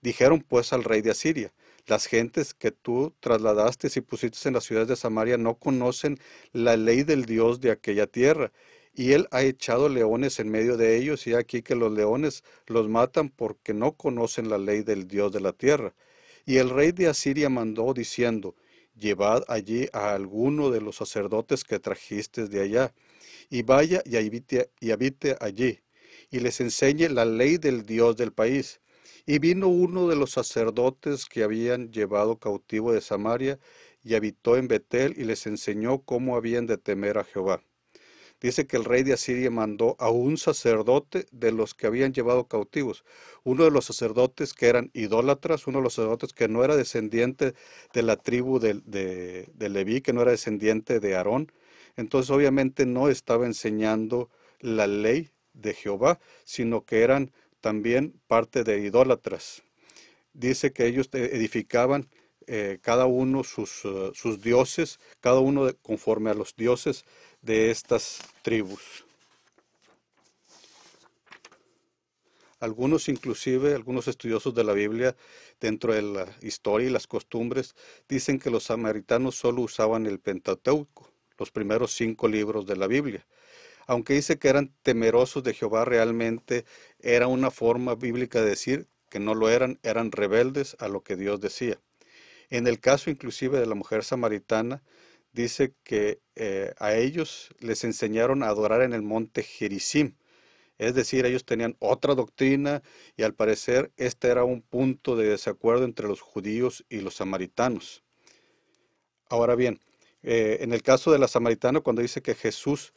Dijeron 0.00 0.42
pues 0.46 0.72
al 0.72 0.84
rey 0.84 1.00
de 1.02 1.10
Asiria, 1.10 1.52
las 1.86 2.06
gentes 2.06 2.54
que 2.54 2.70
tú 2.70 3.14
trasladaste 3.20 3.88
y 3.94 4.00
pusiste 4.00 4.48
en 4.48 4.54
las 4.54 4.64
ciudades 4.64 4.88
de 4.88 4.96
Samaria 4.96 5.36
no 5.36 5.56
conocen 5.56 6.18
la 6.52 6.76
ley 6.76 7.02
del 7.02 7.24
Dios 7.24 7.60
de 7.60 7.72
aquella 7.72 8.06
tierra. 8.06 8.52
Y 8.92 9.12
él 9.12 9.28
ha 9.30 9.42
echado 9.42 9.88
leones 9.88 10.40
en 10.40 10.50
medio 10.50 10.76
de 10.76 10.96
ellos, 10.96 11.26
y 11.26 11.34
aquí 11.34 11.62
que 11.62 11.74
los 11.74 11.92
leones 11.92 12.42
los 12.66 12.88
matan 12.88 13.28
porque 13.30 13.74
no 13.74 13.92
conocen 13.92 14.48
la 14.48 14.58
ley 14.58 14.82
del 14.82 15.06
Dios 15.06 15.32
de 15.32 15.40
la 15.40 15.52
tierra. 15.52 15.94
Y 16.44 16.56
el 16.56 16.70
rey 16.70 16.92
de 16.92 17.08
Asiria 17.08 17.48
mandó 17.48 17.94
diciendo, 17.94 18.54
Llevad 18.96 19.44
allí 19.48 19.88
a 19.92 20.12
alguno 20.12 20.70
de 20.70 20.80
los 20.80 20.96
sacerdotes 20.96 21.64
que 21.64 21.78
trajiste 21.78 22.48
de 22.48 22.60
allá, 22.60 22.94
y 23.48 23.62
vaya 23.62 24.02
y 24.04 24.16
habite, 24.16 24.70
y 24.80 24.90
habite 24.90 25.36
allí, 25.40 25.80
y 26.30 26.40
les 26.40 26.60
enseñe 26.60 27.08
la 27.08 27.24
ley 27.24 27.56
del 27.56 27.86
Dios 27.86 28.16
del 28.16 28.32
país 28.32 28.80
y 29.26 29.38
vino 29.38 29.68
uno 29.68 30.08
de 30.08 30.16
los 30.16 30.32
sacerdotes 30.32 31.26
que 31.26 31.42
habían 31.44 31.92
llevado 31.92 32.38
cautivo 32.38 32.92
de 32.92 33.00
Samaria 33.00 33.58
y 34.02 34.14
habitó 34.14 34.56
en 34.56 34.68
Betel 34.68 35.14
y 35.16 35.24
les 35.24 35.46
enseñó 35.46 36.02
cómo 36.02 36.36
habían 36.36 36.66
de 36.66 36.78
temer 36.78 37.18
a 37.18 37.24
Jehová. 37.24 37.62
Dice 38.40 38.66
que 38.66 38.78
el 38.78 38.84
rey 38.84 39.02
de 39.02 39.12
Asiria 39.12 39.50
mandó 39.50 39.96
a 39.98 40.10
un 40.10 40.38
sacerdote 40.38 41.26
de 41.30 41.52
los 41.52 41.74
que 41.74 41.86
habían 41.86 42.14
llevado 42.14 42.46
cautivos, 42.46 43.04
uno 43.44 43.64
de 43.64 43.70
los 43.70 43.84
sacerdotes 43.84 44.54
que 44.54 44.66
eran 44.66 44.90
idólatras, 44.94 45.66
uno 45.66 45.78
de 45.78 45.84
los 45.84 45.94
sacerdotes 45.94 46.32
que 46.32 46.48
no 46.48 46.64
era 46.64 46.74
descendiente 46.74 47.54
de 47.92 48.02
la 48.02 48.16
tribu 48.16 48.58
de, 48.58 48.80
de, 48.84 49.68
Leví, 49.68 50.00
que 50.00 50.14
no 50.14 50.22
era 50.22 50.30
descendiente 50.30 51.00
de 51.00 51.16
Aarón. 51.16 51.52
Entonces 51.96 52.30
obviamente 52.30 52.86
no 52.86 53.08
estaba 53.10 53.44
enseñando 53.44 54.30
la 54.60 54.86
ley 54.86 55.30
de 55.52 55.74
Jehová, 55.74 56.18
sino 56.44 56.84
que 56.84 57.02
eran 57.02 57.32
también 57.60 58.14
parte 58.26 58.64
de 58.64 58.80
idólatras. 58.80 59.62
Dice 60.32 60.72
que 60.72 60.86
ellos 60.86 61.10
edificaban 61.12 62.08
eh, 62.46 62.78
cada 62.80 63.06
uno 63.06 63.44
sus, 63.44 63.84
eh, 63.84 64.10
sus, 64.14 64.40
dioses, 64.40 64.98
cada 65.20 65.40
uno 65.40 65.70
conforme 65.82 66.30
a 66.30 66.34
los 66.34 66.56
dioses 66.56 67.04
de 67.42 67.70
estas 67.70 68.20
tribus. 68.42 69.04
Algunos 72.58 73.08
inclusive, 73.08 73.74
algunos 73.74 74.06
estudiosos 74.06 74.54
de 74.54 74.64
la 74.64 74.74
Biblia, 74.74 75.16
dentro 75.60 75.94
de 75.94 76.02
la 76.02 76.26
historia 76.42 76.88
y 76.88 76.92
las 76.92 77.06
costumbres, 77.06 77.74
dicen 78.08 78.38
que 78.38 78.50
los 78.50 78.64
samaritanos 78.64 79.36
solo 79.36 79.62
usaban 79.62 80.06
el 80.06 80.20
Pentateuco, 80.20 81.10
los 81.38 81.50
primeros 81.50 81.92
cinco 81.92 82.28
libros 82.28 82.66
de 82.66 82.76
la 82.76 82.86
Biblia 82.86 83.26
aunque 83.90 84.14
dice 84.14 84.38
que 84.38 84.46
eran 84.46 84.72
temerosos 84.84 85.42
de 85.42 85.52
Jehová, 85.52 85.84
realmente 85.84 86.64
era 87.00 87.26
una 87.26 87.50
forma 87.50 87.96
bíblica 87.96 88.40
de 88.40 88.50
decir 88.50 88.86
que 89.08 89.18
no 89.18 89.34
lo 89.34 89.48
eran, 89.48 89.80
eran 89.82 90.12
rebeldes 90.12 90.76
a 90.78 90.86
lo 90.86 91.02
que 91.02 91.16
Dios 91.16 91.40
decía. 91.40 91.80
En 92.50 92.68
el 92.68 92.78
caso 92.78 93.10
inclusive 93.10 93.58
de 93.58 93.66
la 93.66 93.74
mujer 93.74 94.04
samaritana, 94.04 94.84
dice 95.32 95.74
que 95.84 96.20
eh, 96.36 96.74
a 96.78 96.94
ellos 96.94 97.50
les 97.60 97.84
enseñaron 97.84 98.42
a 98.42 98.48
adorar 98.48 98.82
en 98.82 98.92
el 98.92 99.02
monte 99.02 99.42
Gerizim. 99.42 100.16
Es 100.78 100.94
decir, 100.94 101.26
ellos 101.26 101.44
tenían 101.44 101.76
otra 101.78 102.14
doctrina 102.14 102.82
y 103.16 103.22
al 103.22 103.34
parecer 103.34 103.92
este 103.96 104.28
era 104.28 104.44
un 104.44 104.62
punto 104.62 105.16
de 105.16 105.28
desacuerdo 105.28 105.84
entre 105.84 106.08
los 106.08 106.20
judíos 106.20 106.84
y 106.88 107.00
los 107.00 107.16
samaritanos. 107.16 108.02
Ahora 109.28 109.54
bien, 109.54 109.80
eh, 110.22 110.58
en 110.60 110.72
el 110.72 110.82
caso 110.82 111.12
de 111.12 111.18
la 111.18 111.28
samaritana, 111.28 111.80
cuando 111.80 112.02
dice 112.02 112.22
que 112.22 112.34
Jesús 112.34 112.92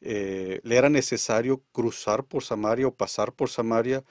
eh, 0.00 0.60
le 0.62 0.76
era 0.76 0.90
necesario 0.90 1.62
cruzar 1.72 2.24
por 2.24 2.44
Samaria 2.44 2.86
o 2.86 2.94
pasar 2.94 3.32
por 3.32 3.50
Samaria. 3.50 4.04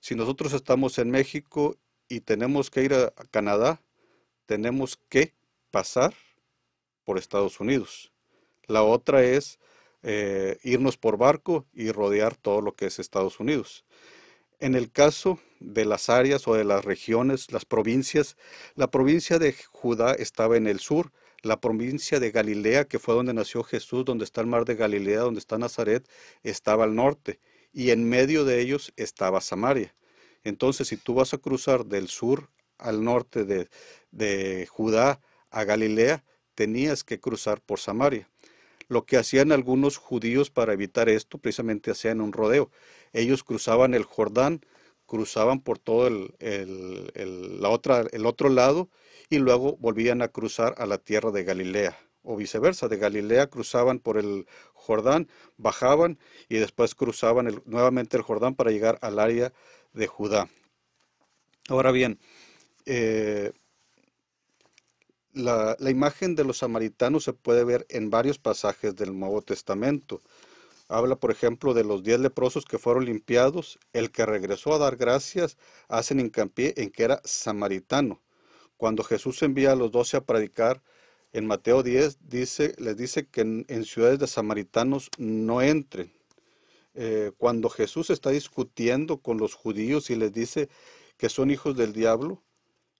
Si 0.00 0.14
nosotros 0.14 0.52
estamos 0.52 0.98
en 0.98 1.10
México 1.10 1.76
y 2.08 2.20
tenemos 2.20 2.70
que 2.70 2.82
ir 2.82 2.94
a, 2.94 3.10
Canadá, 3.30 3.82
tenemos 4.46 4.98
que 5.08 5.34
pasar 5.70 6.14
por 7.10 7.18
Estados 7.18 7.58
Unidos. 7.58 8.12
La 8.68 8.84
otra 8.84 9.24
es 9.24 9.58
eh, 10.04 10.58
irnos 10.62 10.96
por 10.96 11.18
barco 11.18 11.66
y 11.74 11.90
rodear 11.90 12.36
todo 12.36 12.60
lo 12.60 12.76
que 12.76 12.86
es 12.86 13.00
Estados 13.00 13.40
Unidos. 13.40 13.84
En 14.60 14.76
el 14.76 14.92
caso 14.92 15.40
de 15.58 15.84
las 15.84 16.08
áreas 16.08 16.46
o 16.46 16.54
de 16.54 16.62
las 16.62 16.84
regiones, 16.84 17.50
las 17.50 17.64
provincias, 17.64 18.36
la 18.76 18.92
provincia 18.92 19.40
de 19.40 19.56
Judá 19.72 20.12
estaba 20.12 20.56
en 20.56 20.68
el 20.68 20.78
sur, 20.78 21.10
la 21.42 21.60
provincia 21.60 22.20
de 22.20 22.30
Galilea, 22.30 22.84
que 22.84 23.00
fue 23.00 23.16
donde 23.16 23.34
nació 23.34 23.64
Jesús, 23.64 24.04
donde 24.04 24.24
está 24.24 24.40
el 24.40 24.46
mar 24.46 24.64
de 24.64 24.76
Galilea, 24.76 25.22
donde 25.22 25.40
está 25.40 25.58
Nazaret, 25.58 26.08
estaba 26.44 26.84
al 26.84 26.94
norte, 26.94 27.40
y 27.72 27.90
en 27.90 28.08
medio 28.08 28.44
de 28.44 28.60
ellos 28.60 28.92
estaba 28.94 29.40
Samaria. 29.40 29.96
Entonces, 30.44 30.86
si 30.86 30.96
tú 30.96 31.14
vas 31.14 31.34
a 31.34 31.38
cruzar 31.38 31.86
del 31.86 32.06
sur 32.06 32.50
al 32.78 33.02
norte 33.02 33.44
de, 33.44 33.68
de 34.12 34.68
Judá 34.70 35.20
a 35.50 35.64
Galilea, 35.64 36.22
tenías 36.60 37.04
que 37.04 37.18
cruzar 37.18 37.62
por 37.62 37.80
Samaria. 37.80 38.28
Lo 38.86 39.06
que 39.06 39.16
hacían 39.16 39.50
algunos 39.50 39.96
judíos 39.96 40.50
para 40.50 40.74
evitar 40.74 41.08
esto, 41.08 41.38
precisamente 41.38 41.90
hacían 41.90 42.20
un 42.20 42.34
rodeo. 42.34 42.70
Ellos 43.14 43.42
cruzaban 43.42 43.94
el 43.94 44.04
Jordán, 44.04 44.60
cruzaban 45.06 45.62
por 45.62 45.78
todo 45.78 46.06
el, 46.06 47.60
la 47.62 47.70
otra, 47.70 48.04
el 48.12 48.26
otro 48.26 48.50
lado 48.50 48.90
y 49.30 49.38
luego 49.38 49.78
volvían 49.78 50.20
a 50.20 50.28
cruzar 50.28 50.74
a 50.76 50.84
la 50.84 50.98
tierra 50.98 51.30
de 51.30 51.44
Galilea 51.44 51.98
o 52.22 52.36
viceversa, 52.36 52.88
de 52.88 52.98
Galilea 52.98 53.46
cruzaban 53.46 53.98
por 53.98 54.18
el 54.18 54.46
Jordán, 54.74 55.28
bajaban 55.56 56.18
y 56.50 56.56
después 56.56 56.94
cruzaban 56.94 57.62
nuevamente 57.64 58.18
el 58.18 58.22
Jordán 58.22 58.54
para 58.54 58.70
llegar 58.70 58.98
al 59.00 59.18
área 59.18 59.54
de 59.94 60.06
Judá. 60.06 60.50
Ahora 61.70 61.90
bien, 61.90 62.18
eh, 62.84 63.52
la, 65.32 65.76
imagen 65.88 66.34
de 66.34 66.44
los 66.44 66.58
samaritanos 66.58 67.24
se 67.24 67.32
puede 67.32 67.64
ver 67.64 67.86
en 67.88 68.10
varios 68.10 68.38
pasajes 68.38 68.94
del 68.96 69.18
Nuevo 69.18 69.42
Testamento. 69.42 70.22
Habla, 70.88 71.16
por 71.16 71.30
ejemplo, 71.30 71.72
de 71.72 71.84
los 71.84 72.02
diez 72.02 72.18
leprosos 72.18 72.64
que 72.64 72.78
fueron 72.78 73.04
limpiados. 73.04 73.78
El 73.92 74.10
que 74.10 74.26
regresó 74.26 74.74
a 74.74 74.78
dar 74.78 74.96
gracias 74.96 75.56
hacen 75.88 76.18
hincapié 76.18 76.74
en 76.76 76.90
que 76.90 77.04
era 77.04 77.20
samaritano. 77.24 78.20
Cuando 78.76 79.04
Jesús 79.04 79.42
envía 79.42 79.72
a 79.72 79.76
los 79.76 79.92
doce 79.92 80.16
a 80.16 80.24
predicar, 80.24 80.82
en 81.32 81.46
Mateo 81.46 81.84
10 81.84 82.28
dice, 82.28 82.74
les 82.78 82.96
dice 82.96 83.26
que 83.28 83.42
en, 83.42 83.84
ciudades 83.84 84.18
de 84.18 84.26
samaritanos 84.26 85.10
no 85.16 85.62
entren. 85.62 86.12
Eh, 86.94 87.30
cuando 87.38 87.68
Jesús 87.68 88.10
está 88.10 88.30
discutiendo 88.30 89.18
con 89.18 89.38
los 89.38 89.54
judíos 89.54 90.10
y 90.10 90.16
les 90.16 90.32
dice 90.32 90.68
que 91.18 91.28
son 91.28 91.52
hijos 91.52 91.76
del 91.76 91.92
diablo, 91.92 92.42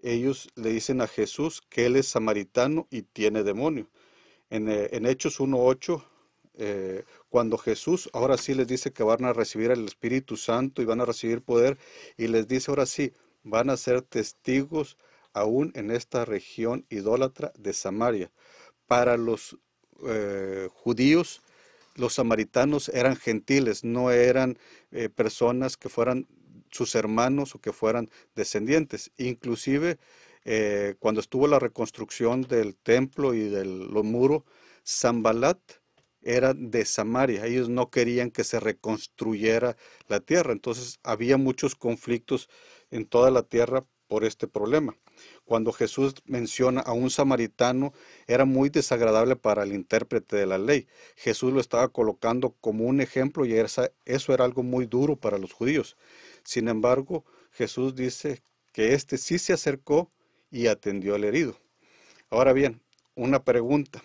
ellos 0.02 0.48
le 0.54 0.70
dicen 0.70 1.00
a 1.00 1.06
Jesús 1.06 1.62
que 1.68 1.86
él 1.86 1.96
es 1.96 2.08
samaritano 2.08 2.86
y 2.90 3.02
tiene 3.02 3.42
demonio. 3.42 3.88
En, 4.50 4.68
eh, 4.68 4.88
en 4.92 5.06
Hechos 5.06 5.40
1.8, 5.40 6.04
eh, 6.62 7.04
cuando 7.28 7.56
Jesús 7.56 8.10
ahora 8.12 8.36
sí 8.36 8.54
les 8.54 8.66
dice 8.66 8.92
que 8.92 9.02
van 9.02 9.24
a 9.24 9.32
recibir 9.32 9.70
el 9.70 9.86
Espíritu 9.86 10.36
Santo 10.36 10.82
y 10.82 10.84
van 10.84 11.00
a 11.00 11.06
recibir 11.06 11.42
poder, 11.42 11.78
y 12.16 12.26
les 12.26 12.48
dice 12.48 12.70
ahora 12.70 12.86
sí, 12.86 13.12
van 13.42 13.70
a 13.70 13.76
ser 13.76 14.02
testigos 14.02 14.98
aún 15.32 15.72
en 15.74 15.90
esta 15.90 16.24
región 16.24 16.84
idólatra 16.90 17.52
de 17.58 17.72
Samaria. 17.72 18.30
Para 18.86 19.16
los 19.16 19.56
eh, 20.06 20.68
judíos, 20.72 21.40
los 21.94 22.14
samaritanos 22.14 22.88
eran 22.90 23.16
gentiles, 23.16 23.84
no 23.84 24.10
eran 24.10 24.58
eh, 24.90 25.08
personas 25.08 25.76
que 25.76 25.88
fueran 25.88 26.26
sus 26.70 26.94
hermanos 26.94 27.54
o 27.54 27.60
que 27.60 27.72
fueran 27.72 28.10
descendientes. 28.34 29.10
Inclusive 29.16 29.98
eh, 30.44 30.94
cuando 30.98 31.20
estuvo 31.20 31.46
la 31.46 31.58
reconstrucción 31.58 32.42
del 32.42 32.76
templo 32.76 33.34
y 33.34 33.48
del 33.48 33.88
muro, 33.90 34.44
Zambalat 34.86 35.58
era 36.22 36.54
de 36.54 36.84
Samaria. 36.84 37.46
Ellos 37.46 37.68
no 37.68 37.90
querían 37.90 38.30
que 38.30 38.44
se 38.44 38.60
reconstruyera 38.60 39.76
la 40.08 40.20
tierra. 40.20 40.52
Entonces 40.52 40.98
había 41.02 41.36
muchos 41.36 41.74
conflictos 41.74 42.48
en 42.90 43.06
toda 43.06 43.30
la 43.30 43.42
tierra 43.42 43.84
por 44.08 44.24
este 44.24 44.48
problema. 44.48 44.96
Cuando 45.44 45.72
Jesús 45.72 46.14
menciona 46.24 46.80
a 46.80 46.92
un 46.92 47.10
samaritano, 47.10 47.92
era 48.26 48.44
muy 48.44 48.68
desagradable 48.68 49.36
para 49.36 49.62
el 49.62 49.72
intérprete 49.72 50.36
de 50.36 50.46
la 50.46 50.58
ley. 50.58 50.88
Jesús 51.16 51.52
lo 51.52 51.60
estaba 51.60 51.88
colocando 51.88 52.56
como 52.60 52.86
un 52.86 53.00
ejemplo 53.00 53.46
y 53.46 53.54
eso 53.54 54.34
era 54.34 54.44
algo 54.44 54.62
muy 54.64 54.86
duro 54.86 55.16
para 55.16 55.38
los 55.38 55.52
judíos. 55.52 55.96
Sin 56.44 56.68
embargo, 56.68 57.24
Jesús 57.52 57.94
dice 57.94 58.42
que 58.72 58.94
éste 58.94 59.18
sí 59.18 59.38
se 59.38 59.52
acercó 59.52 60.10
y 60.50 60.66
atendió 60.66 61.14
al 61.14 61.24
herido. 61.24 61.56
Ahora 62.28 62.52
bien, 62.52 62.80
una 63.14 63.44
pregunta. 63.44 64.02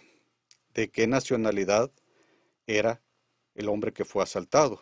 ¿De 0.74 0.90
qué 0.90 1.08
nacionalidad 1.08 1.92
era 2.68 3.02
el 3.54 3.70
hombre 3.70 3.94
que 3.94 4.04
fue 4.04 4.24
asaltado? 4.24 4.82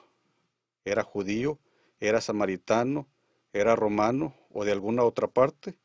¿Era 0.86 1.04
judío? 1.04 1.60
¿Era 2.00 2.20
samaritano? 2.20 3.08
¿Era 3.54 3.76
romano 3.76 4.34
o 4.50 4.66
de 4.66 4.72
alguna 4.72 5.04
otra 5.04 5.28
parte? 5.28 5.78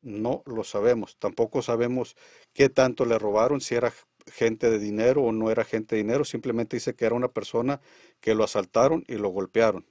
No 0.00 0.42
lo 0.46 0.64
sabemos. 0.64 1.18
Tampoco 1.18 1.62
sabemos 1.62 2.16
qué 2.52 2.68
tanto 2.68 3.04
le 3.04 3.18
robaron, 3.18 3.60
si 3.60 3.74
era 3.74 3.92
gente 4.32 4.70
de 4.70 4.78
dinero 4.78 5.22
o 5.22 5.32
no 5.32 5.50
era 5.50 5.64
gente 5.64 5.96
de 5.96 6.02
dinero. 6.02 6.24
Simplemente 6.24 6.76
dice 6.76 6.94
que 6.94 7.04
era 7.04 7.14
una 7.14 7.28
persona 7.28 7.80
que 8.20 8.34
lo 8.34 8.44
asaltaron 8.44 9.04
y 9.06 9.16
lo 9.16 9.28
golpearon. 9.28 9.84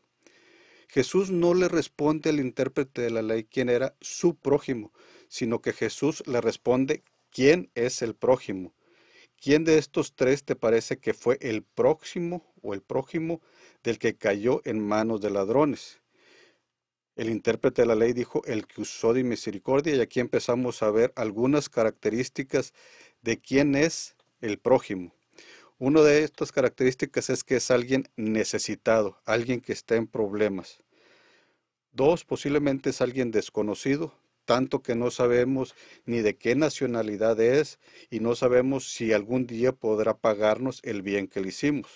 Jesús 0.94 1.32
no 1.32 1.56
le 1.56 1.70
responde 1.70 2.30
al 2.30 2.40
intérprete 2.40 3.02
de 3.02 3.10
la 3.10 3.24
ley 3.24 3.46
quién 3.46 3.68
era 3.68 3.96
su 4.00 4.36
prójimo, 4.36 4.94
sino 5.28 5.60
que 5.60 5.74
Jesús 5.74 6.22
le 6.28 6.40
responde 6.40 7.02
quién 7.32 7.72
es 7.74 8.04
el 8.04 8.14
prójimo. 8.14 8.76
¿Quién 9.42 9.64
de 9.64 9.80
estos 9.80 10.14
tres 10.14 10.44
te 10.44 10.56
parece 10.56 11.00
que 11.00 11.16
fue 11.16 11.40
el 11.42 11.64
próximo 11.64 12.54
o 12.62 12.76
el 12.76 12.84
prójimo 12.84 13.42
del 13.84 13.98
que 13.98 14.16
cayó 14.16 14.62
en 14.66 14.80
manos 14.80 15.20
de 15.20 15.32
ladrones? 15.32 16.00
El 17.16 17.32
intérprete 17.32 17.82
de 17.82 17.88
la 17.88 17.96
ley 17.96 18.14
dijo 18.14 18.44
el 18.46 18.68
que 18.68 18.82
usó 18.82 19.14
de 19.14 19.24
misericordia 19.24 19.96
y 19.96 20.00
aquí 20.00 20.20
empezamos 20.20 20.84
a 20.84 20.92
ver 20.92 21.12
algunas 21.16 21.70
características 21.70 22.72
de 23.24 23.42
quién 23.42 23.74
es 23.74 24.16
el 24.42 24.60
prójimo. 24.60 25.16
Una 25.80 26.04
de 26.04 26.24
estas 26.24 26.52
características 26.52 27.32
es 27.32 27.44
que 27.44 27.56
es 27.56 27.72
alguien 27.72 28.08
necesitado, 28.16 29.20
alguien 29.26 29.60
que 29.60 29.74
está 29.74 29.96
en 29.96 30.06
problemas. 30.06 30.83
Dos, 31.94 32.26
posiblemente 32.26 32.90
es 32.90 33.02
alguien 33.02 33.30
desconocido, 33.30 34.14
tanto 34.46 34.82
que 34.82 34.96
no 34.96 35.12
sabemos 35.12 35.76
ni 36.06 36.22
de 36.22 36.36
qué 36.36 36.56
nacionalidad 36.56 37.40
es 37.40 37.80
y 38.10 38.20
no 38.20 38.36
sabemos 38.36 38.92
si 38.92 39.14
algún 39.14 39.46
día 39.46 39.72
podrá 39.74 40.18
pagarnos 40.18 40.82
el 40.84 41.04
bien 41.04 41.28
que 41.28 41.40
le 41.40 41.50
hicimos. 41.50 41.90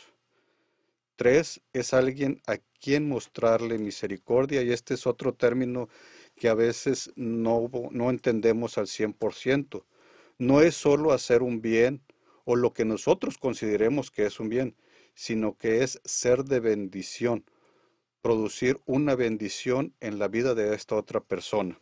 Tres, 1.16 1.62
es 1.74 1.96
alguien 1.96 2.44
a 2.46 2.58
quien 2.80 3.10
mostrarle 3.10 3.80
misericordia 3.80 4.62
y 4.62 4.72
este 4.72 4.94
es 4.94 5.08
otro 5.08 5.34
término 5.34 5.90
que 6.36 6.48
a 6.48 6.54
veces 6.54 7.12
no, 7.16 7.68
no 7.90 8.12
entendemos 8.12 8.78
al 8.78 8.86
100%. 8.86 9.84
No 10.38 10.62
es 10.62 10.76
solo 10.76 11.12
hacer 11.12 11.42
un 11.42 11.60
bien 11.60 12.04
o 12.46 12.56
lo 12.56 12.72
que 12.72 12.86
nosotros 12.86 13.40
consideremos 13.40 14.12
que 14.12 14.28
es 14.28 14.40
un 14.40 14.50
bien, 14.50 14.76
sino 15.16 15.58
que 15.58 15.84
es 15.84 16.00
ser 16.06 16.44
de 16.44 16.60
bendición, 16.60 17.44
producir 18.28 18.78
una 18.86 19.16
bendición 19.16 19.94
en 20.02 20.20
la 20.20 20.28
vida 20.28 20.54
de 20.54 20.76
esta 20.76 20.96
otra 20.96 21.22
persona. 21.22 21.80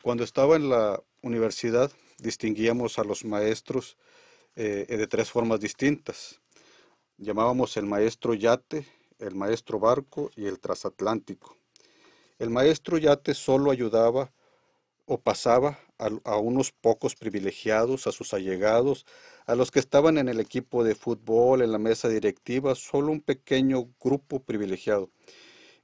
Cuando 0.00 0.24
estaba 0.24 0.56
en 0.56 0.70
la 0.70 1.02
universidad, 1.20 1.92
distinguíamos 2.16 2.98
a 2.98 3.04
los 3.04 3.26
maestros 3.26 3.98
eh, 4.56 4.86
de 4.88 5.06
tres 5.06 5.30
formas 5.30 5.60
distintas 5.60 6.40
llamábamos 7.18 7.76
el 7.76 7.84
maestro 7.84 8.32
yate, 8.32 8.86
el 9.18 9.34
maestro 9.34 9.78
barco 9.78 10.30
y 10.34 10.46
el 10.46 10.58
transatlántico. 10.60 11.54
El 12.38 12.48
maestro 12.48 12.96
yate 12.96 13.34
solo 13.34 13.70
ayudaba 13.70 14.32
o 15.08 15.18
pasaba 15.18 15.78
a, 15.96 16.36
unos 16.36 16.70
pocos 16.70 17.16
privilegiados, 17.16 18.06
a 18.06 18.12
sus 18.12 18.34
allegados, 18.34 19.06
a 19.46 19.54
los 19.54 19.70
que 19.70 19.80
estaban 19.80 20.18
en 20.18 20.28
el 20.28 20.38
equipo 20.38 20.84
de 20.84 20.94
fútbol, 20.94 21.62
en 21.62 21.72
la 21.72 21.78
mesa 21.78 22.08
directiva, 22.10 22.74
solo 22.74 23.10
un 23.10 23.22
pequeño 23.22 23.88
grupo 23.98 24.40
privilegiado. 24.40 25.08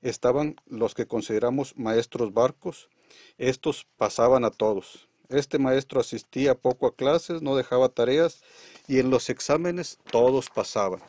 Estaban 0.02 0.56
los 0.66 0.94
que 0.94 1.06
consideramos 1.06 1.74
maestros 1.78 2.34
barcos, 2.34 2.90
estos 3.38 3.86
pasaban 3.96 4.44
a 4.44 4.50
todos. 4.50 5.08
Este 5.30 5.58
maestro 5.58 6.00
asistía 6.00 6.54
poco 6.54 6.86
a 6.86 6.94
clases, 6.94 7.40
no 7.40 7.56
dejaba 7.56 7.88
tareas 7.88 8.42
y 8.86 8.98
en 8.98 9.08
los 9.08 9.30
exámenes 9.30 9.98
todos 10.10 10.50
pasaban. 10.50 11.00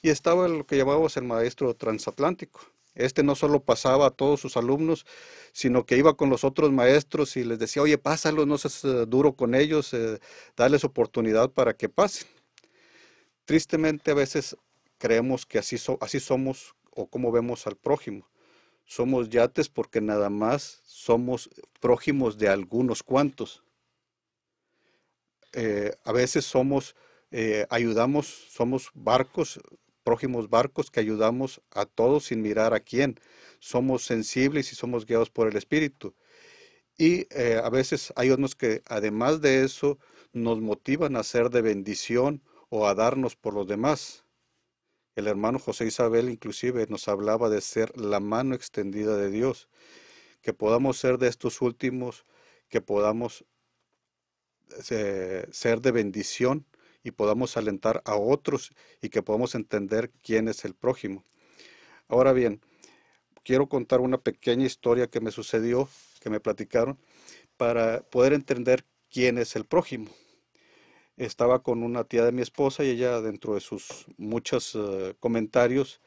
Y 0.00 0.08
estaba 0.08 0.48
lo 0.48 0.66
que 0.66 0.78
llamábamos 0.78 1.18
el 1.18 1.24
maestro 1.24 1.74
transatlántico. 1.74 2.73
Este 2.94 3.24
no 3.24 3.34
solo 3.34 3.64
pasaba 3.64 4.06
a 4.06 4.10
todos 4.10 4.40
sus 4.40 4.56
alumnos, 4.56 5.04
sino 5.52 5.84
que 5.84 5.96
iba 5.96 6.16
con 6.16 6.30
los 6.30 6.44
otros 6.44 6.70
maestros 6.70 7.36
y 7.36 7.44
les 7.44 7.58
decía, 7.58 7.82
oye, 7.82 7.98
pásalo, 7.98 8.46
no 8.46 8.56
seas 8.56 8.84
eh, 8.84 9.06
duro 9.06 9.34
con 9.34 9.54
ellos, 9.54 9.92
eh, 9.94 10.20
oportunidad 10.84 11.50
para 11.50 11.74
que 11.76 11.88
pasen. 11.88 12.28
Tristemente 13.44 14.12
a 14.12 14.14
veces 14.14 14.56
creemos 14.98 15.44
que 15.44 15.58
así, 15.58 15.76
así 16.00 16.20
somos 16.20 16.74
o 16.90 17.08
como 17.08 17.32
vemos 17.32 17.66
al 17.66 17.76
prójimo. 17.76 18.28
Somos 18.84 19.28
yates 19.28 19.68
porque 19.68 20.00
nada 20.00 20.30
más 20.30 20.82
somos 20.84 21.50
prójimos 21.80 22.38
de 22.38 22.48
algunos 22.48 23.02
cuantos. 23.02 23.64
Eh, 25.52 25.92
a 26.04 26.12
veces 26.12 26.44
somos, 26.44 26.94
ayudamos, 27.70 28.26
somos 28.50 28.90
barcos, 28.94 29.58
prójimos 30.04 30.48
barcos 30.48 30.90
que 30.90 31.00
ayudamos 31.00 31.60
a 31.72 31.86
todos 31.86 32.26
sin 32.26 32.42
mirar 32.42 32.74
a 32.74 32.80
quién. 32.80 33.18
Somos 33.58 34.04
sensibles 34.04 34.72
y 34.72 34.76
somos 34.76 35.06
guiados 35.06 35.30
por 35.30 35.48
el 35.48 35.56
Espíritu. 35.56 36.14
Y 36.96 37.26
eh, 37.30 37.60
a 37.62 37.70
veces 37.70 38.12
hay 38.14 38.30
unos 38.30 38.54
que 38.54 38.82
además 38.86 39.40
de 39.40 39.64
eso 39.64 39.98
nos 40.32 40.60
motivan 40.60 41.16
a 41.16 41.24
ser 41.24 41.50
de 41.50 41.62
bendición 41.62 42.42
o 42.68 42.86
a 42.86 42.94
darnos 42.94 43.34
por 43.34 43.54
los 43.54 43.66
demás. 43.66 44.24
El 45.16 45.26
hermano 45.26 45.58
José 45.58 45.86
Isabel 45.86 46.28
inclusive 46.28 46.86
nos 46.88 47.08
hablaba 47.08 47.48
de 47.48 47.60
ser 47.60 47.96
la 47.98 48.20
mano 48.20 48.54
extendida 48.54 49.16
de 49.16 49.30
Dios, 49.30 49.68
que 50.42 50.52
podamos 50.52 50.98
ser 50.98 51.18
de 51.18 51.28
estos 51.28 51.62
últimos, 51.62 52.24
que 52.68 52.80
podamos 52.80 53.44
eh, 54.90 55.46
ser 55.52 55.80
de 55.80 55.92
bendición 55.92 56.66
y 57.04 57.12
podamos 57.12 57.56
alentar 57.56 58.02
a 58.04 58.16
otros 58.16 58.72
y 59.00 59.10
que 59.10 59.22
podamos 59.22 59.54
entender 59.54 60.10
quién 60.22 60.48
es 60.48 60.64
el 60.64 60.74
prójimo. 60.74 61.24
Ahora 62.08 62.32
bien, 62.32 62.60
quiero 63.44 63.68
contar 63.68 64.00
una 64.00 64.18
pequeña 64.18 64.66
historia 64.66 65.06
que 65.06 65.20
me 65.20 65.30
sucedió, 65.30 65.88
que 66.20 66.30
me 66.30 66.40
platicaron, 66.40 66.98
para 67.56 68.02
poder 68.02 68.32
entender 68.32 68.84
quién 69.10 69.38
es 69.38 69.54
el 69.54 69.64
prójimo. 69.64 70.10
Estaba 71.16 71.62
con 71.62 71.84
una 71.84 72.02
tía 72.04 72.24
de 72.24 72.32
mi 72.32 72.42
esposa 72.42 72.82
y 72.82 72.88
ella 72.90 73.20
dentro 73.20 73.54
de 73.54 73.60
sus 73.60 74.06
muchos 74.16 74.74
eh, 74.74 75.14
comentarios 75.20 76.00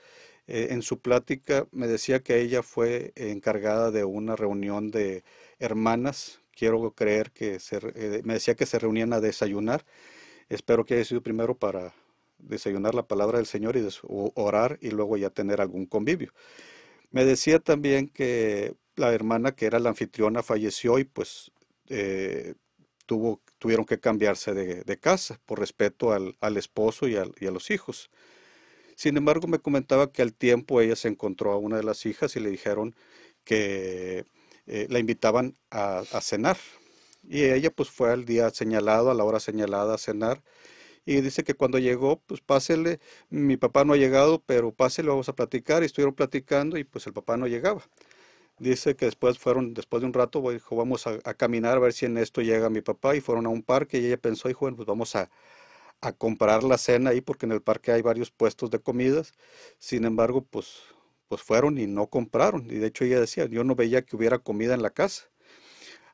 eh, 0.48 0.70
en 0.72 0.82
su 0.82 1.00
plática 1.02 1.68
me 1.72 1.88
decía 1.88 2.24
que 2.24 2.40
ella 2.40 2.64
fue 2.64 3.12
encargada 3.16 3.92
de 3.92 4.06
una 4.06 4.36
reunión 4.36 4.92
de 4.92 5.24
hermanas. 5.60 6.42
Quiero 6.56 6.92
creer 6.94 7.32
que 7.32 7.60
eh, 7.72 8.22
me 8.24 8.36
decía 8.36 8.56
que 8.56 8.66
se 8.66 8.80
reunían 8.80 9.14
a 9.14 9.20
desayunar. 9.20 9.86
Espero 10.50 10.86
que 10.86 10.96
haya 10.96 11.06
sido 11.06 11.22
primero 11.22 11.56
para 11.56 11.94
desayunar 12.40 12.96
la 12.96 13.08
palabra 13.08 13.38
del 13.38 13.48
Señor 13.48 13.78
y 13.78 13.88
orar 14.04 14.78
y 14.82 14.92
luego 14.92 15.18
ya 15.18 15.30
tener 15.30 15.62
algún 15.62 15.86
convivio. 15.86 16.34
Me 17.12 17.26
decía 17.26 17.60
también 17.60 18.10
que 18.10 18.76
la 18.96 19.14
hermana 19.14 19.54
que 19.54 19.66
era 19.66 19.80
la 19.80 19.90
anfitriona 19.90 20.44
falleció 20.44 21.00
y 21.00 21.04
pues 21.04 21.52
eh, 21.90 22.56
tuvo, 23.06 23.42
tuvieron 23.58 23.86
que 23.86 24.00
cambiarse 24.00 24.54
de, 24.54 25.00
casa 25.00 25.40
por 25.46 25.60
respeto 25.60 26.12
al, 26.12 26.58
esposo 26.58 27.08
y, 27.08 27.16
a 27.16 27.52
los 27.52 27.72
hijos. 27.72 28.10
Sin 28.96 29.16
embargo, 29.18 29.48
me 29.48 29.60
comentaba 29.60 30.12
que 30.12 30.22
al 30.22 30.34
tiempo 30.34 30.82
ella 30.82 30.96
se 30.96 31.08
encontró 31.08 31.52
a 31.52 31.58
una 31.58 31.78
de 31.78 31.84
las 31.84 32.06
hijas 32.06 32.36
y 32.36 32.40
le 32.40 32.50
dijeron 32.50 32.96
que 33.44 34.26
eh, 34.66 34.88
la 34.90 35.00
invitaban 35.00 35.56
a, 35.72 36.00
a, 36.12 36.22
cenar. 36.22 36.58
Y 37.28 37.44
ella 37.44 37.72
pues 37.72 37.90
fue 37.90 38.12
al 38.12 38.26
día 38.26 38.50
señalado, 38.52 39.12
a 39.12 39.14
la 39.14 39.24
hora 39.26 39.40
señalada 39.40 39.96
a 39.96 39.98
cenar. 39.98 40.44
Y 41.06 41.22
dice 41.22 41.44
que 41.44 41.56
cuando 41.56 41.80
llegó, 41.80 42.22
pues 42.26 42.42
pásele, 42.42 43.00
mi 43.30 43.58
papá 43.58 43.86
no 43.86 43.94
ha 43.94 43.98
llegado, 43.98 44.44
pero 44.46 44.74
pásele, 44.74 45.10
vamos 45.10 45.30
a 45.30 45.36
platicar. 45.36 45.84
Y 45.84 45.88
estuvieron 45.88 46.16
platicando 46.16 46.78
y 46.78 46.84
pues 46.84 47.08
el 47.08 47.14
papá 47.14 47.38
no 47.38 47.48
llegaba. 47.48 47.84
Dice 48.60 48.96
que 48.96 49.06
después 49.06 49.40
fueron, 49.40 49.74
después 49.74 50.02
de 50.02 50.08
un 50.08 50.14
rato, 50.14 50.42
dijo, 50.52 50.76
vamos 50.76 51.08
a, 51.08 51.20
caminar 51.36 51.78
a 51.78 51.80
ver 51.82 51.94
si 51.94 52.06
en 52.06 52.18
esto 52.18 52.42
llega 52.42 52.70
mi 52.70 52.82
papá. 52.82 53.16
Y 53.16 53.22
fueron 53.22 53.46
a 53.46 53.50
un 53.50 53.64
parque 53.64 54.00
y 54.00 54.08
ella 54.08 54.18
pensó, 54.18 54.48
dijo, 54.50 54.62
bueno, 54.62 54.78
pues 54.78 54.88
vamos 54.88 55.16
a, 55.16 55.30
a 56.02 56.14
comprar 56.14 56.64
la 56.64 56.78
cena 56.78 57.12
ahí 57.12 57.22
porque 57.22 57.46
en 57.46 57.54
el 57.54 57.62
parque 57.62 57.92
hay 57.92 58.02
varios 58.02 58.32
puestos 58.32 58.72
de 58.72 58.80
comidas. 58.80 59.34
Sin 59.80 60.06
embargo, 60.06 60.44
pues, 60.44 60.82
pues 61.28 61.42
fueron 61.42 61.78
y 61.78 61.88
no 61.88 62.08
compraron. 62.08 62.66
Y 62.68 62.76
de 62.76 62.88
hecho 62.88 63.06
ella 63.06 63.20
decía, 63.20 63.46
yo 63.48 63.64
no 63.64 63.76
veía 63.76 64.04
que 64.04 64.16
hubiera 64.16 64.40
comida 64.40 64.74
en 64.74 64.82
la 64.84 64.92
casa. 64.92 65.30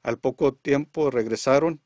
Al 0.03 0.19
poco 0.19 0.53
tiempo 0.53 1.11
regresaron 1.11 1.81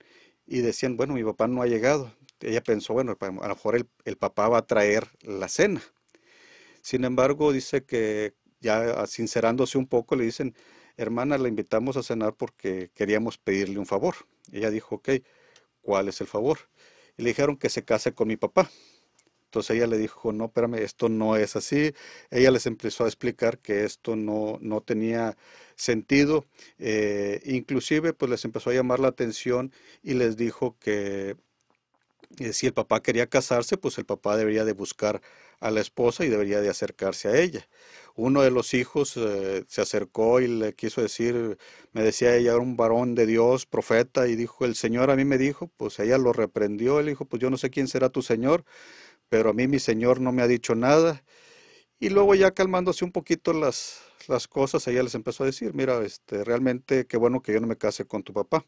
y 0.45 0.59
decían, 0.59 0.97
bueno, 0.97 1.13
mi 1.13 1.23
papá 1.23 1.47
no 1.47 1.61
ha 1.61 1.67
llegado. 1.67 2.13
Ella 2.41 2.61
pensó, 2.61 2.93
bueno, 2.93 3.17
a 3.19 3.25
lo 3.27 3.55
mejor 3.55 3.75
el, 3.75 3.87
el 4.05 4.17
papá 4.17 4.49
va 4.49 4.59
a 4.59 4.67
traer 4.67 5.07
la 5.21 5.47
cena. 5.47 5.81
Sin 6.81 7.03
embargo, 7.05 7.51
dice 7.51 7.83
que 7.85 8.33
ya 8.59 9.05
sincerándose 9.07 9.77
un 9.77 9.87
poco, 9.87 10.15
le 10.15 10.25
dicen, 10.25 10.55
hermana, 10.97 11.37
la 11.37 11.47
invitamos 11.47 11.97
a 11.97 12.03
cenar 12.03 12.35
porque 12.35 12.91
queríamos 12.93 13.37
pedirle 13.37 13.79
un 13.79 13.85
favor. 13.85 14.15
Ella 14.51 14.69
dijo, 14.71 14.95
ok, 14.95 15.09
¿cuál 15.81 16.09
es 16.09 16.21
el 16.21 16.27
favor? 16.27 16.59
y 17.17 17.23
le 17.23 17.29
dijeron 17.29 17.57
que 17.57 17.69
se 17.69 17.83
case 17.83 18.13
con 18.13 18.27
mi 18.27 18.37
papá. 18.37 18.69
Entonces 19.45 19.77
ella 19.77 19.87
le 19.87 19.97
dijo, 19.97 20.31
no, 20.33 20.45
espérame, 20.45 20.75
esto 20.75 21.09
no 21.09 21.35
es 21.35 21.55
así. 21.55 21.93
Ella 22.29 22.51
les 22.51 22.65
empezó 22.67 23.05
a 23.05 23.07
explicar 23.07 23.59
que 23.59 23.85
esto 23.85 24.15
no, 24.15 24.57
no 24.61 24.81
tenía 24.81 25.37
sentido. 25.77 26.45
Eh, 26.79 27.41
inclusive, 27.45 28.13
pues 28.13 28.29
les 28.31 28.45
empezó 28.45 28.71
a 28.71 28.73
llamar 28.73 28.99
la 28.99 29.09
atención 29.09 29.71
y 30.03 30.15
les 30.15 30.37
dijo 30.37 30.75
que 30.79 31.37
eh, 32.39 32.53
si 32.53 32.67
el 32.67 32.73
papá 32.73 33.01
quería 33.01 33.27
casarse, 33.27 33.77
pues 33.77 33.97
el 33.97 34.05
papá 34.05 34.37
debería 34.37 34.65
de 34.65 34.73
buscar 34.73 35.21
a 35.59 35.71
la 35.71 35.81
esposa 35.81 36.25
y 36.25 36.29
debería 36.29 36.61
de 36.61 36.69
acercarse 36.69 37.29
a 37.29 37.37
ella. 37.39 37.67
Uno 38.15 38.41
de 38.41 38.51
los 38.51 38.73
hijos 38.73 39.15
eh, 39.17 39.63
se 39.67 39.81
acercó 39.81 40.39
y 40.41 40.47
le 40.47 40.73
quiso 40.73 41.01
decir, 41.01 41.57
me 41.93 42.03
decía 42.03 42.35
ella 42.35 42.51
era 42.51 42.59
un 42.59 42.75
varón 42.77 43.15
de 43.15 43.25
Dios, 43.25 43.65
profeta, 43.65 44.27
y 44.27 44.35
dijo, 44.35 44.65
el 44.65 44.75
Señor 44.75 45.09
a 45.11 45.15
mí 45.15 45.25
me 45.25 45.37
dijo, 45.37 45.71
pues 45.77 45.99
ella 45.99 46.17
lo 46.17 46.33
reprendió, 46.33 46.99
él 46.99 47.07
dijo, 47.07 47.25
pues 47.25 47.41
yo 47.41 47.49
no 47.49 47.57
sé 47.57 47.69
quién 47.69 47.87
será 47.87 48.09
tu 48.09 48.21
Señor, 48.21 48.65
pero 49.29 49.51
a 49.51 49.53
mí 49.53 49.67
mi 49.67 49.79
Señor 49.79 50.21
no 50.21 50.31
me 50.31 50.41
ha 50.43 50.47
dicho 50.47 50.75
nada. 50.75 51.23
Y 51.99 52.09
luego 52.09 52.35
ya 52.35 52.51
calmándose 52.51 53.05
un 53.05 53.11
poquito 53.11 53.53
las, 53.53 54.01
las 54.27 54.47
cosas, 54.47 54.87
ella 54.87 55.03
les 55.03 55.15
empezó 55.15 55.43
a 55.43 55.47
decir, 55.47 55.73
mira, 55.73 56.03
este, 56.03 56.43
realmente 56.43 57.07
qué 57.07 57.17
bueno 57.17 57.41
que 57.41 57.53
yo 57.53 57.59
no 57.59 57.67
me 57.67 57.77
case 57.77 58.05
con 58.05 58.23
tu 58.23 58.33
papá. 58.33 58.65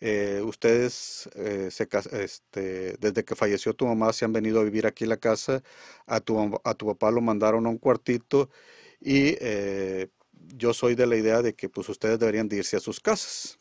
Eh, 0.00 0.42
ustedes 0.44 1.28
eh, 1.34 1.68
se, 1.70 1.88
este, 2.12 2.96
desde 2.98 3.24
que 3.24 3.34
falleció 3.36 3.74
tu 3.74 3.86
mamá 3.86 4.12
se 4.14 4.24
han 4.24 4.32
venido 4.32 4.60
a 4.60 4.64
vivir 4.64 4.86
aquí 4.86 5.04
la 5.04 5.18
casa, 5.18 5.62
a 6.06 6.20
tu, 6.20 6.58
a 6.64 6.74
tu 6.74 6.86
papá 6.86 7.10
lo 7.10 7.20
mandaron 7.20 7.66
a 7.66 7.68
un 7.68 7.76
cuartito 7.76 8.48
y 9.00 9.36
eh, 9.40 10.08
yo 10.56 10.72
soy 10.72 10.94
de 10.94 11.06
la 11.06 11.16
idea 11.16 11.42
de 11.42 11.54
que 11.54 11.68
pues 11.68 11.88
ustedes 11.90 12.18
deberían 12.18 12.48
de 12.48 12.56
irse 12.56 12.76
a 12.76 12.80
sus 12.80 13.00
casas. 13.00 13.58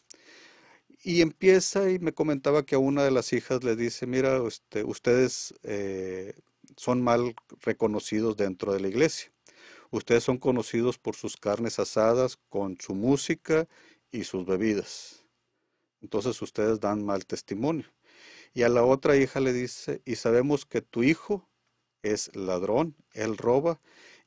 Y 1.04 1.22
empieza 1.22 1.90
y 1.90 2.00
me 2.00 2.14
comentaba 2.14 2.66
que 2.66 2.76
a 2.76 2.80
una 2.80 3.04
de 3.04 3.12
las 3.12 3.32
hijas 3.34 3.64
le 3.64 3.76
dice, 3.76 4.06
mira, 4.06 4.42
este, 4.46 4.84
ustedes 4.84 5.54
son 6.78 7.02
mal 7.02 7.36
reconocidos 7.62 8.38
dentro 8.38 8.74
de 8.74 8.80
la 8.80 8.88
iglesia. 8.88 9.32
Ustedes 9.92 10.24
son 10.24 10.38
conocidos 10.38 10.98
por 10.98 11.16
sus 11.16 11.38
carnes 11.38 11.80
asadas, 11.80 12.38
con 12.50 12.80
su 12.80 12.96
música 12.96 13.68
y 14.12 14.24
sus 14.24 14.46
bebidas 14.46 15.20
entonces 16.02 16.42
ustedes 16.42 16.80
dan 16.80 17.04
mal 17.04 17.26
testimonio. 17.26 17.86
Y 18.54 18.64
a 18.64 18.70
la 18.70 18.84
otra 18.84 19.16
hija 19.16 19.40
le 19.40 19.54
dice, 19.54 20.02
y 20.06 20.16
sabemos 20.16 20.66
que 20.66 20.82
tu 20.82 21.04
hijo 21.04 21.48
es 22.02 22.36
ladrón, 22.36 22.96
él 23.14 23.38
roba, 23.38 23.80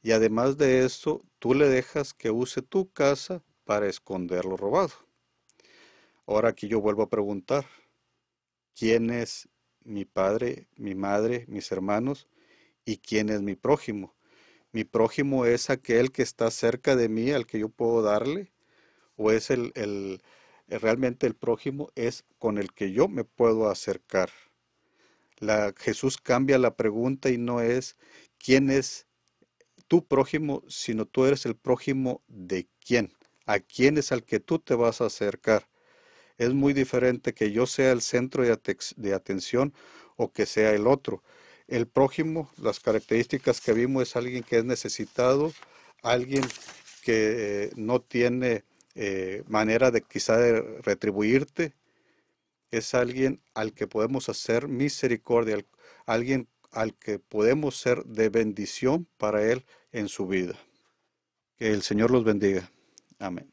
y 0.02 0.12
además 0.12 0.57
de 0.59 0.85
eso, 0.85 1.22
tú 1.38 1.55
le 1.55 1.68
dejas 1.68 2.12
que 2.14 2.31
use 2.31 2.62
tu 2.62 2.90
casa 2.92 3.42
para 3.64 3.88
esconder 3.88 4.44
lo 4.44 4.57
robado. 4.57 4.92
Ahora 6.26 6.50
aquí 6.50 6.68
yo 6.68 6.81
vuelvo 6.81 7.02
a 7.02 7.09
preguntar, 7.09 7.66
¿quién 8.74 9.11
es 9.11 9.48
mi 9.85 10.05
padre, 10.05 10.68
mi 10.76 10.94
madre, 10.94 11.44
mis 11.48 11.70
hermanos? 11.72 12.28
¿Y 12.85 12.99
quién 12.99 13.29
es 13.29 13.42
mi 13.42 13.55
prójimo? 13.57 14.14
¿Mi 14.73 14.85
prójimo 14.85 15.47
es 15.47 15.71
aquel 15.71 16.12
que 16.12 16.23
está 16.23 16.51
cerca 16.51 16.97
de 16.97 17.09
mí, 17.09 17.31
al 17.31 17.47
que 17.47 17.59
yo 17.59 17.68
puedo 17.68 18.03
darle? 18.03 18.53
¿O 19.16 19.31
es 19.31 19.51
el, 19.51 19.73
el 19.75 20.23
eh, 20.73 20.79
realmente 20.79 21.27
el 21.27 21.35
prójimo 21.35 21.90
es 21.97 22.25
con 22.38 22.57
el 22.57 22.73
que 22.73 22.92
yo 22.92 23.07
me 23.07 23.25
puedo 23.25 23.68
acercar. 23.68 24.31
La, 25.38 25.75
Jesús 25.77 26.16
cambia 26.16 26.59
la 26.59 26.77
pregunta 26.77 27.29
y 27.29 27.37
no 27.37 27.61
es 27.61 27.97
quién 28.38 28.71
es 28.71 29.07
tu 29.87 30.07
prójimo, 30.07 30.62
sino 30.68 31.05
tú 31.07 31.27
eres 31.27 31.45
el 31.47 31.57
prójimo 31.57 32.23
de 32.27 32.68
quién, 32.81 33.12
a 33.45 33.61
quién 33.61 33.99
es 33.99 34.12
al 34.12 34.25
que 34.25 34.40
tú 34.40 34.59
te 34.61 34.75
vas 34.75 35.03
a 35.03 35.07
acercar. 35.07 35.68
Es 36.38 36.55
muy 36.55 36.73
diferente 36.73 37.35
que 37.35 37.53
yo 37.53 37.66
sea 37.66 37.92
el 37.92 38.01
centro 38.01 38.42
de, 38.42 38.59
de 38.97 39.14
atención 39.14 39.75
o 40.16 40.33
que 40.33 40.47
sea 40.47 40.73
el 40.73 40.87
otro. 40.87 41.23
El 41.72 41.87
prójimo, 41.87 42.50
las 42.58 42.80
características 42.80 43.62
que 43.62 43.72
vimos 43.72 44.02
es 44.02 44.14
alguien 44.14 44.42
que 44.42 44.58
es 44.58 44.64
necesitado, 44.66 45.54
alguien 46.02 46.44
que 47.00 47.64
eh, 47.64 47.70
no 47.76 48.02
tiene 48.02 48.64
eh, 48.94 49.42
manera 49.48 49.90
de 49.90 50.02
quizá 50.02 50.37
retribuirte, 50.82 51.72
es 52.70 52.92
alguien 52.92 53.40
al 53.54 53.72
que 53.72 53.87
podemos 53.87 54.28
hacer 54.28 54.68
misericordia, 54.68 55.64
alguien 56.04 56.46
al 56.72 56.92
que 56.92 57.18
podemos 57.18 57.78
ser 57.78 58.04
de 58.04 58.28
bendición 58.28 59.08
para 59.16 59.42
él 59.50 59.64
en 59.92 60.08
su 60.08 60.26
vida. 60.26 60.58
Que 61.56 61.70
el 61.70 61.80
Señor 61.80 62.11
los 62.11 62.22
bendiga. 62.22 62.70
Amén. 63.18 63.51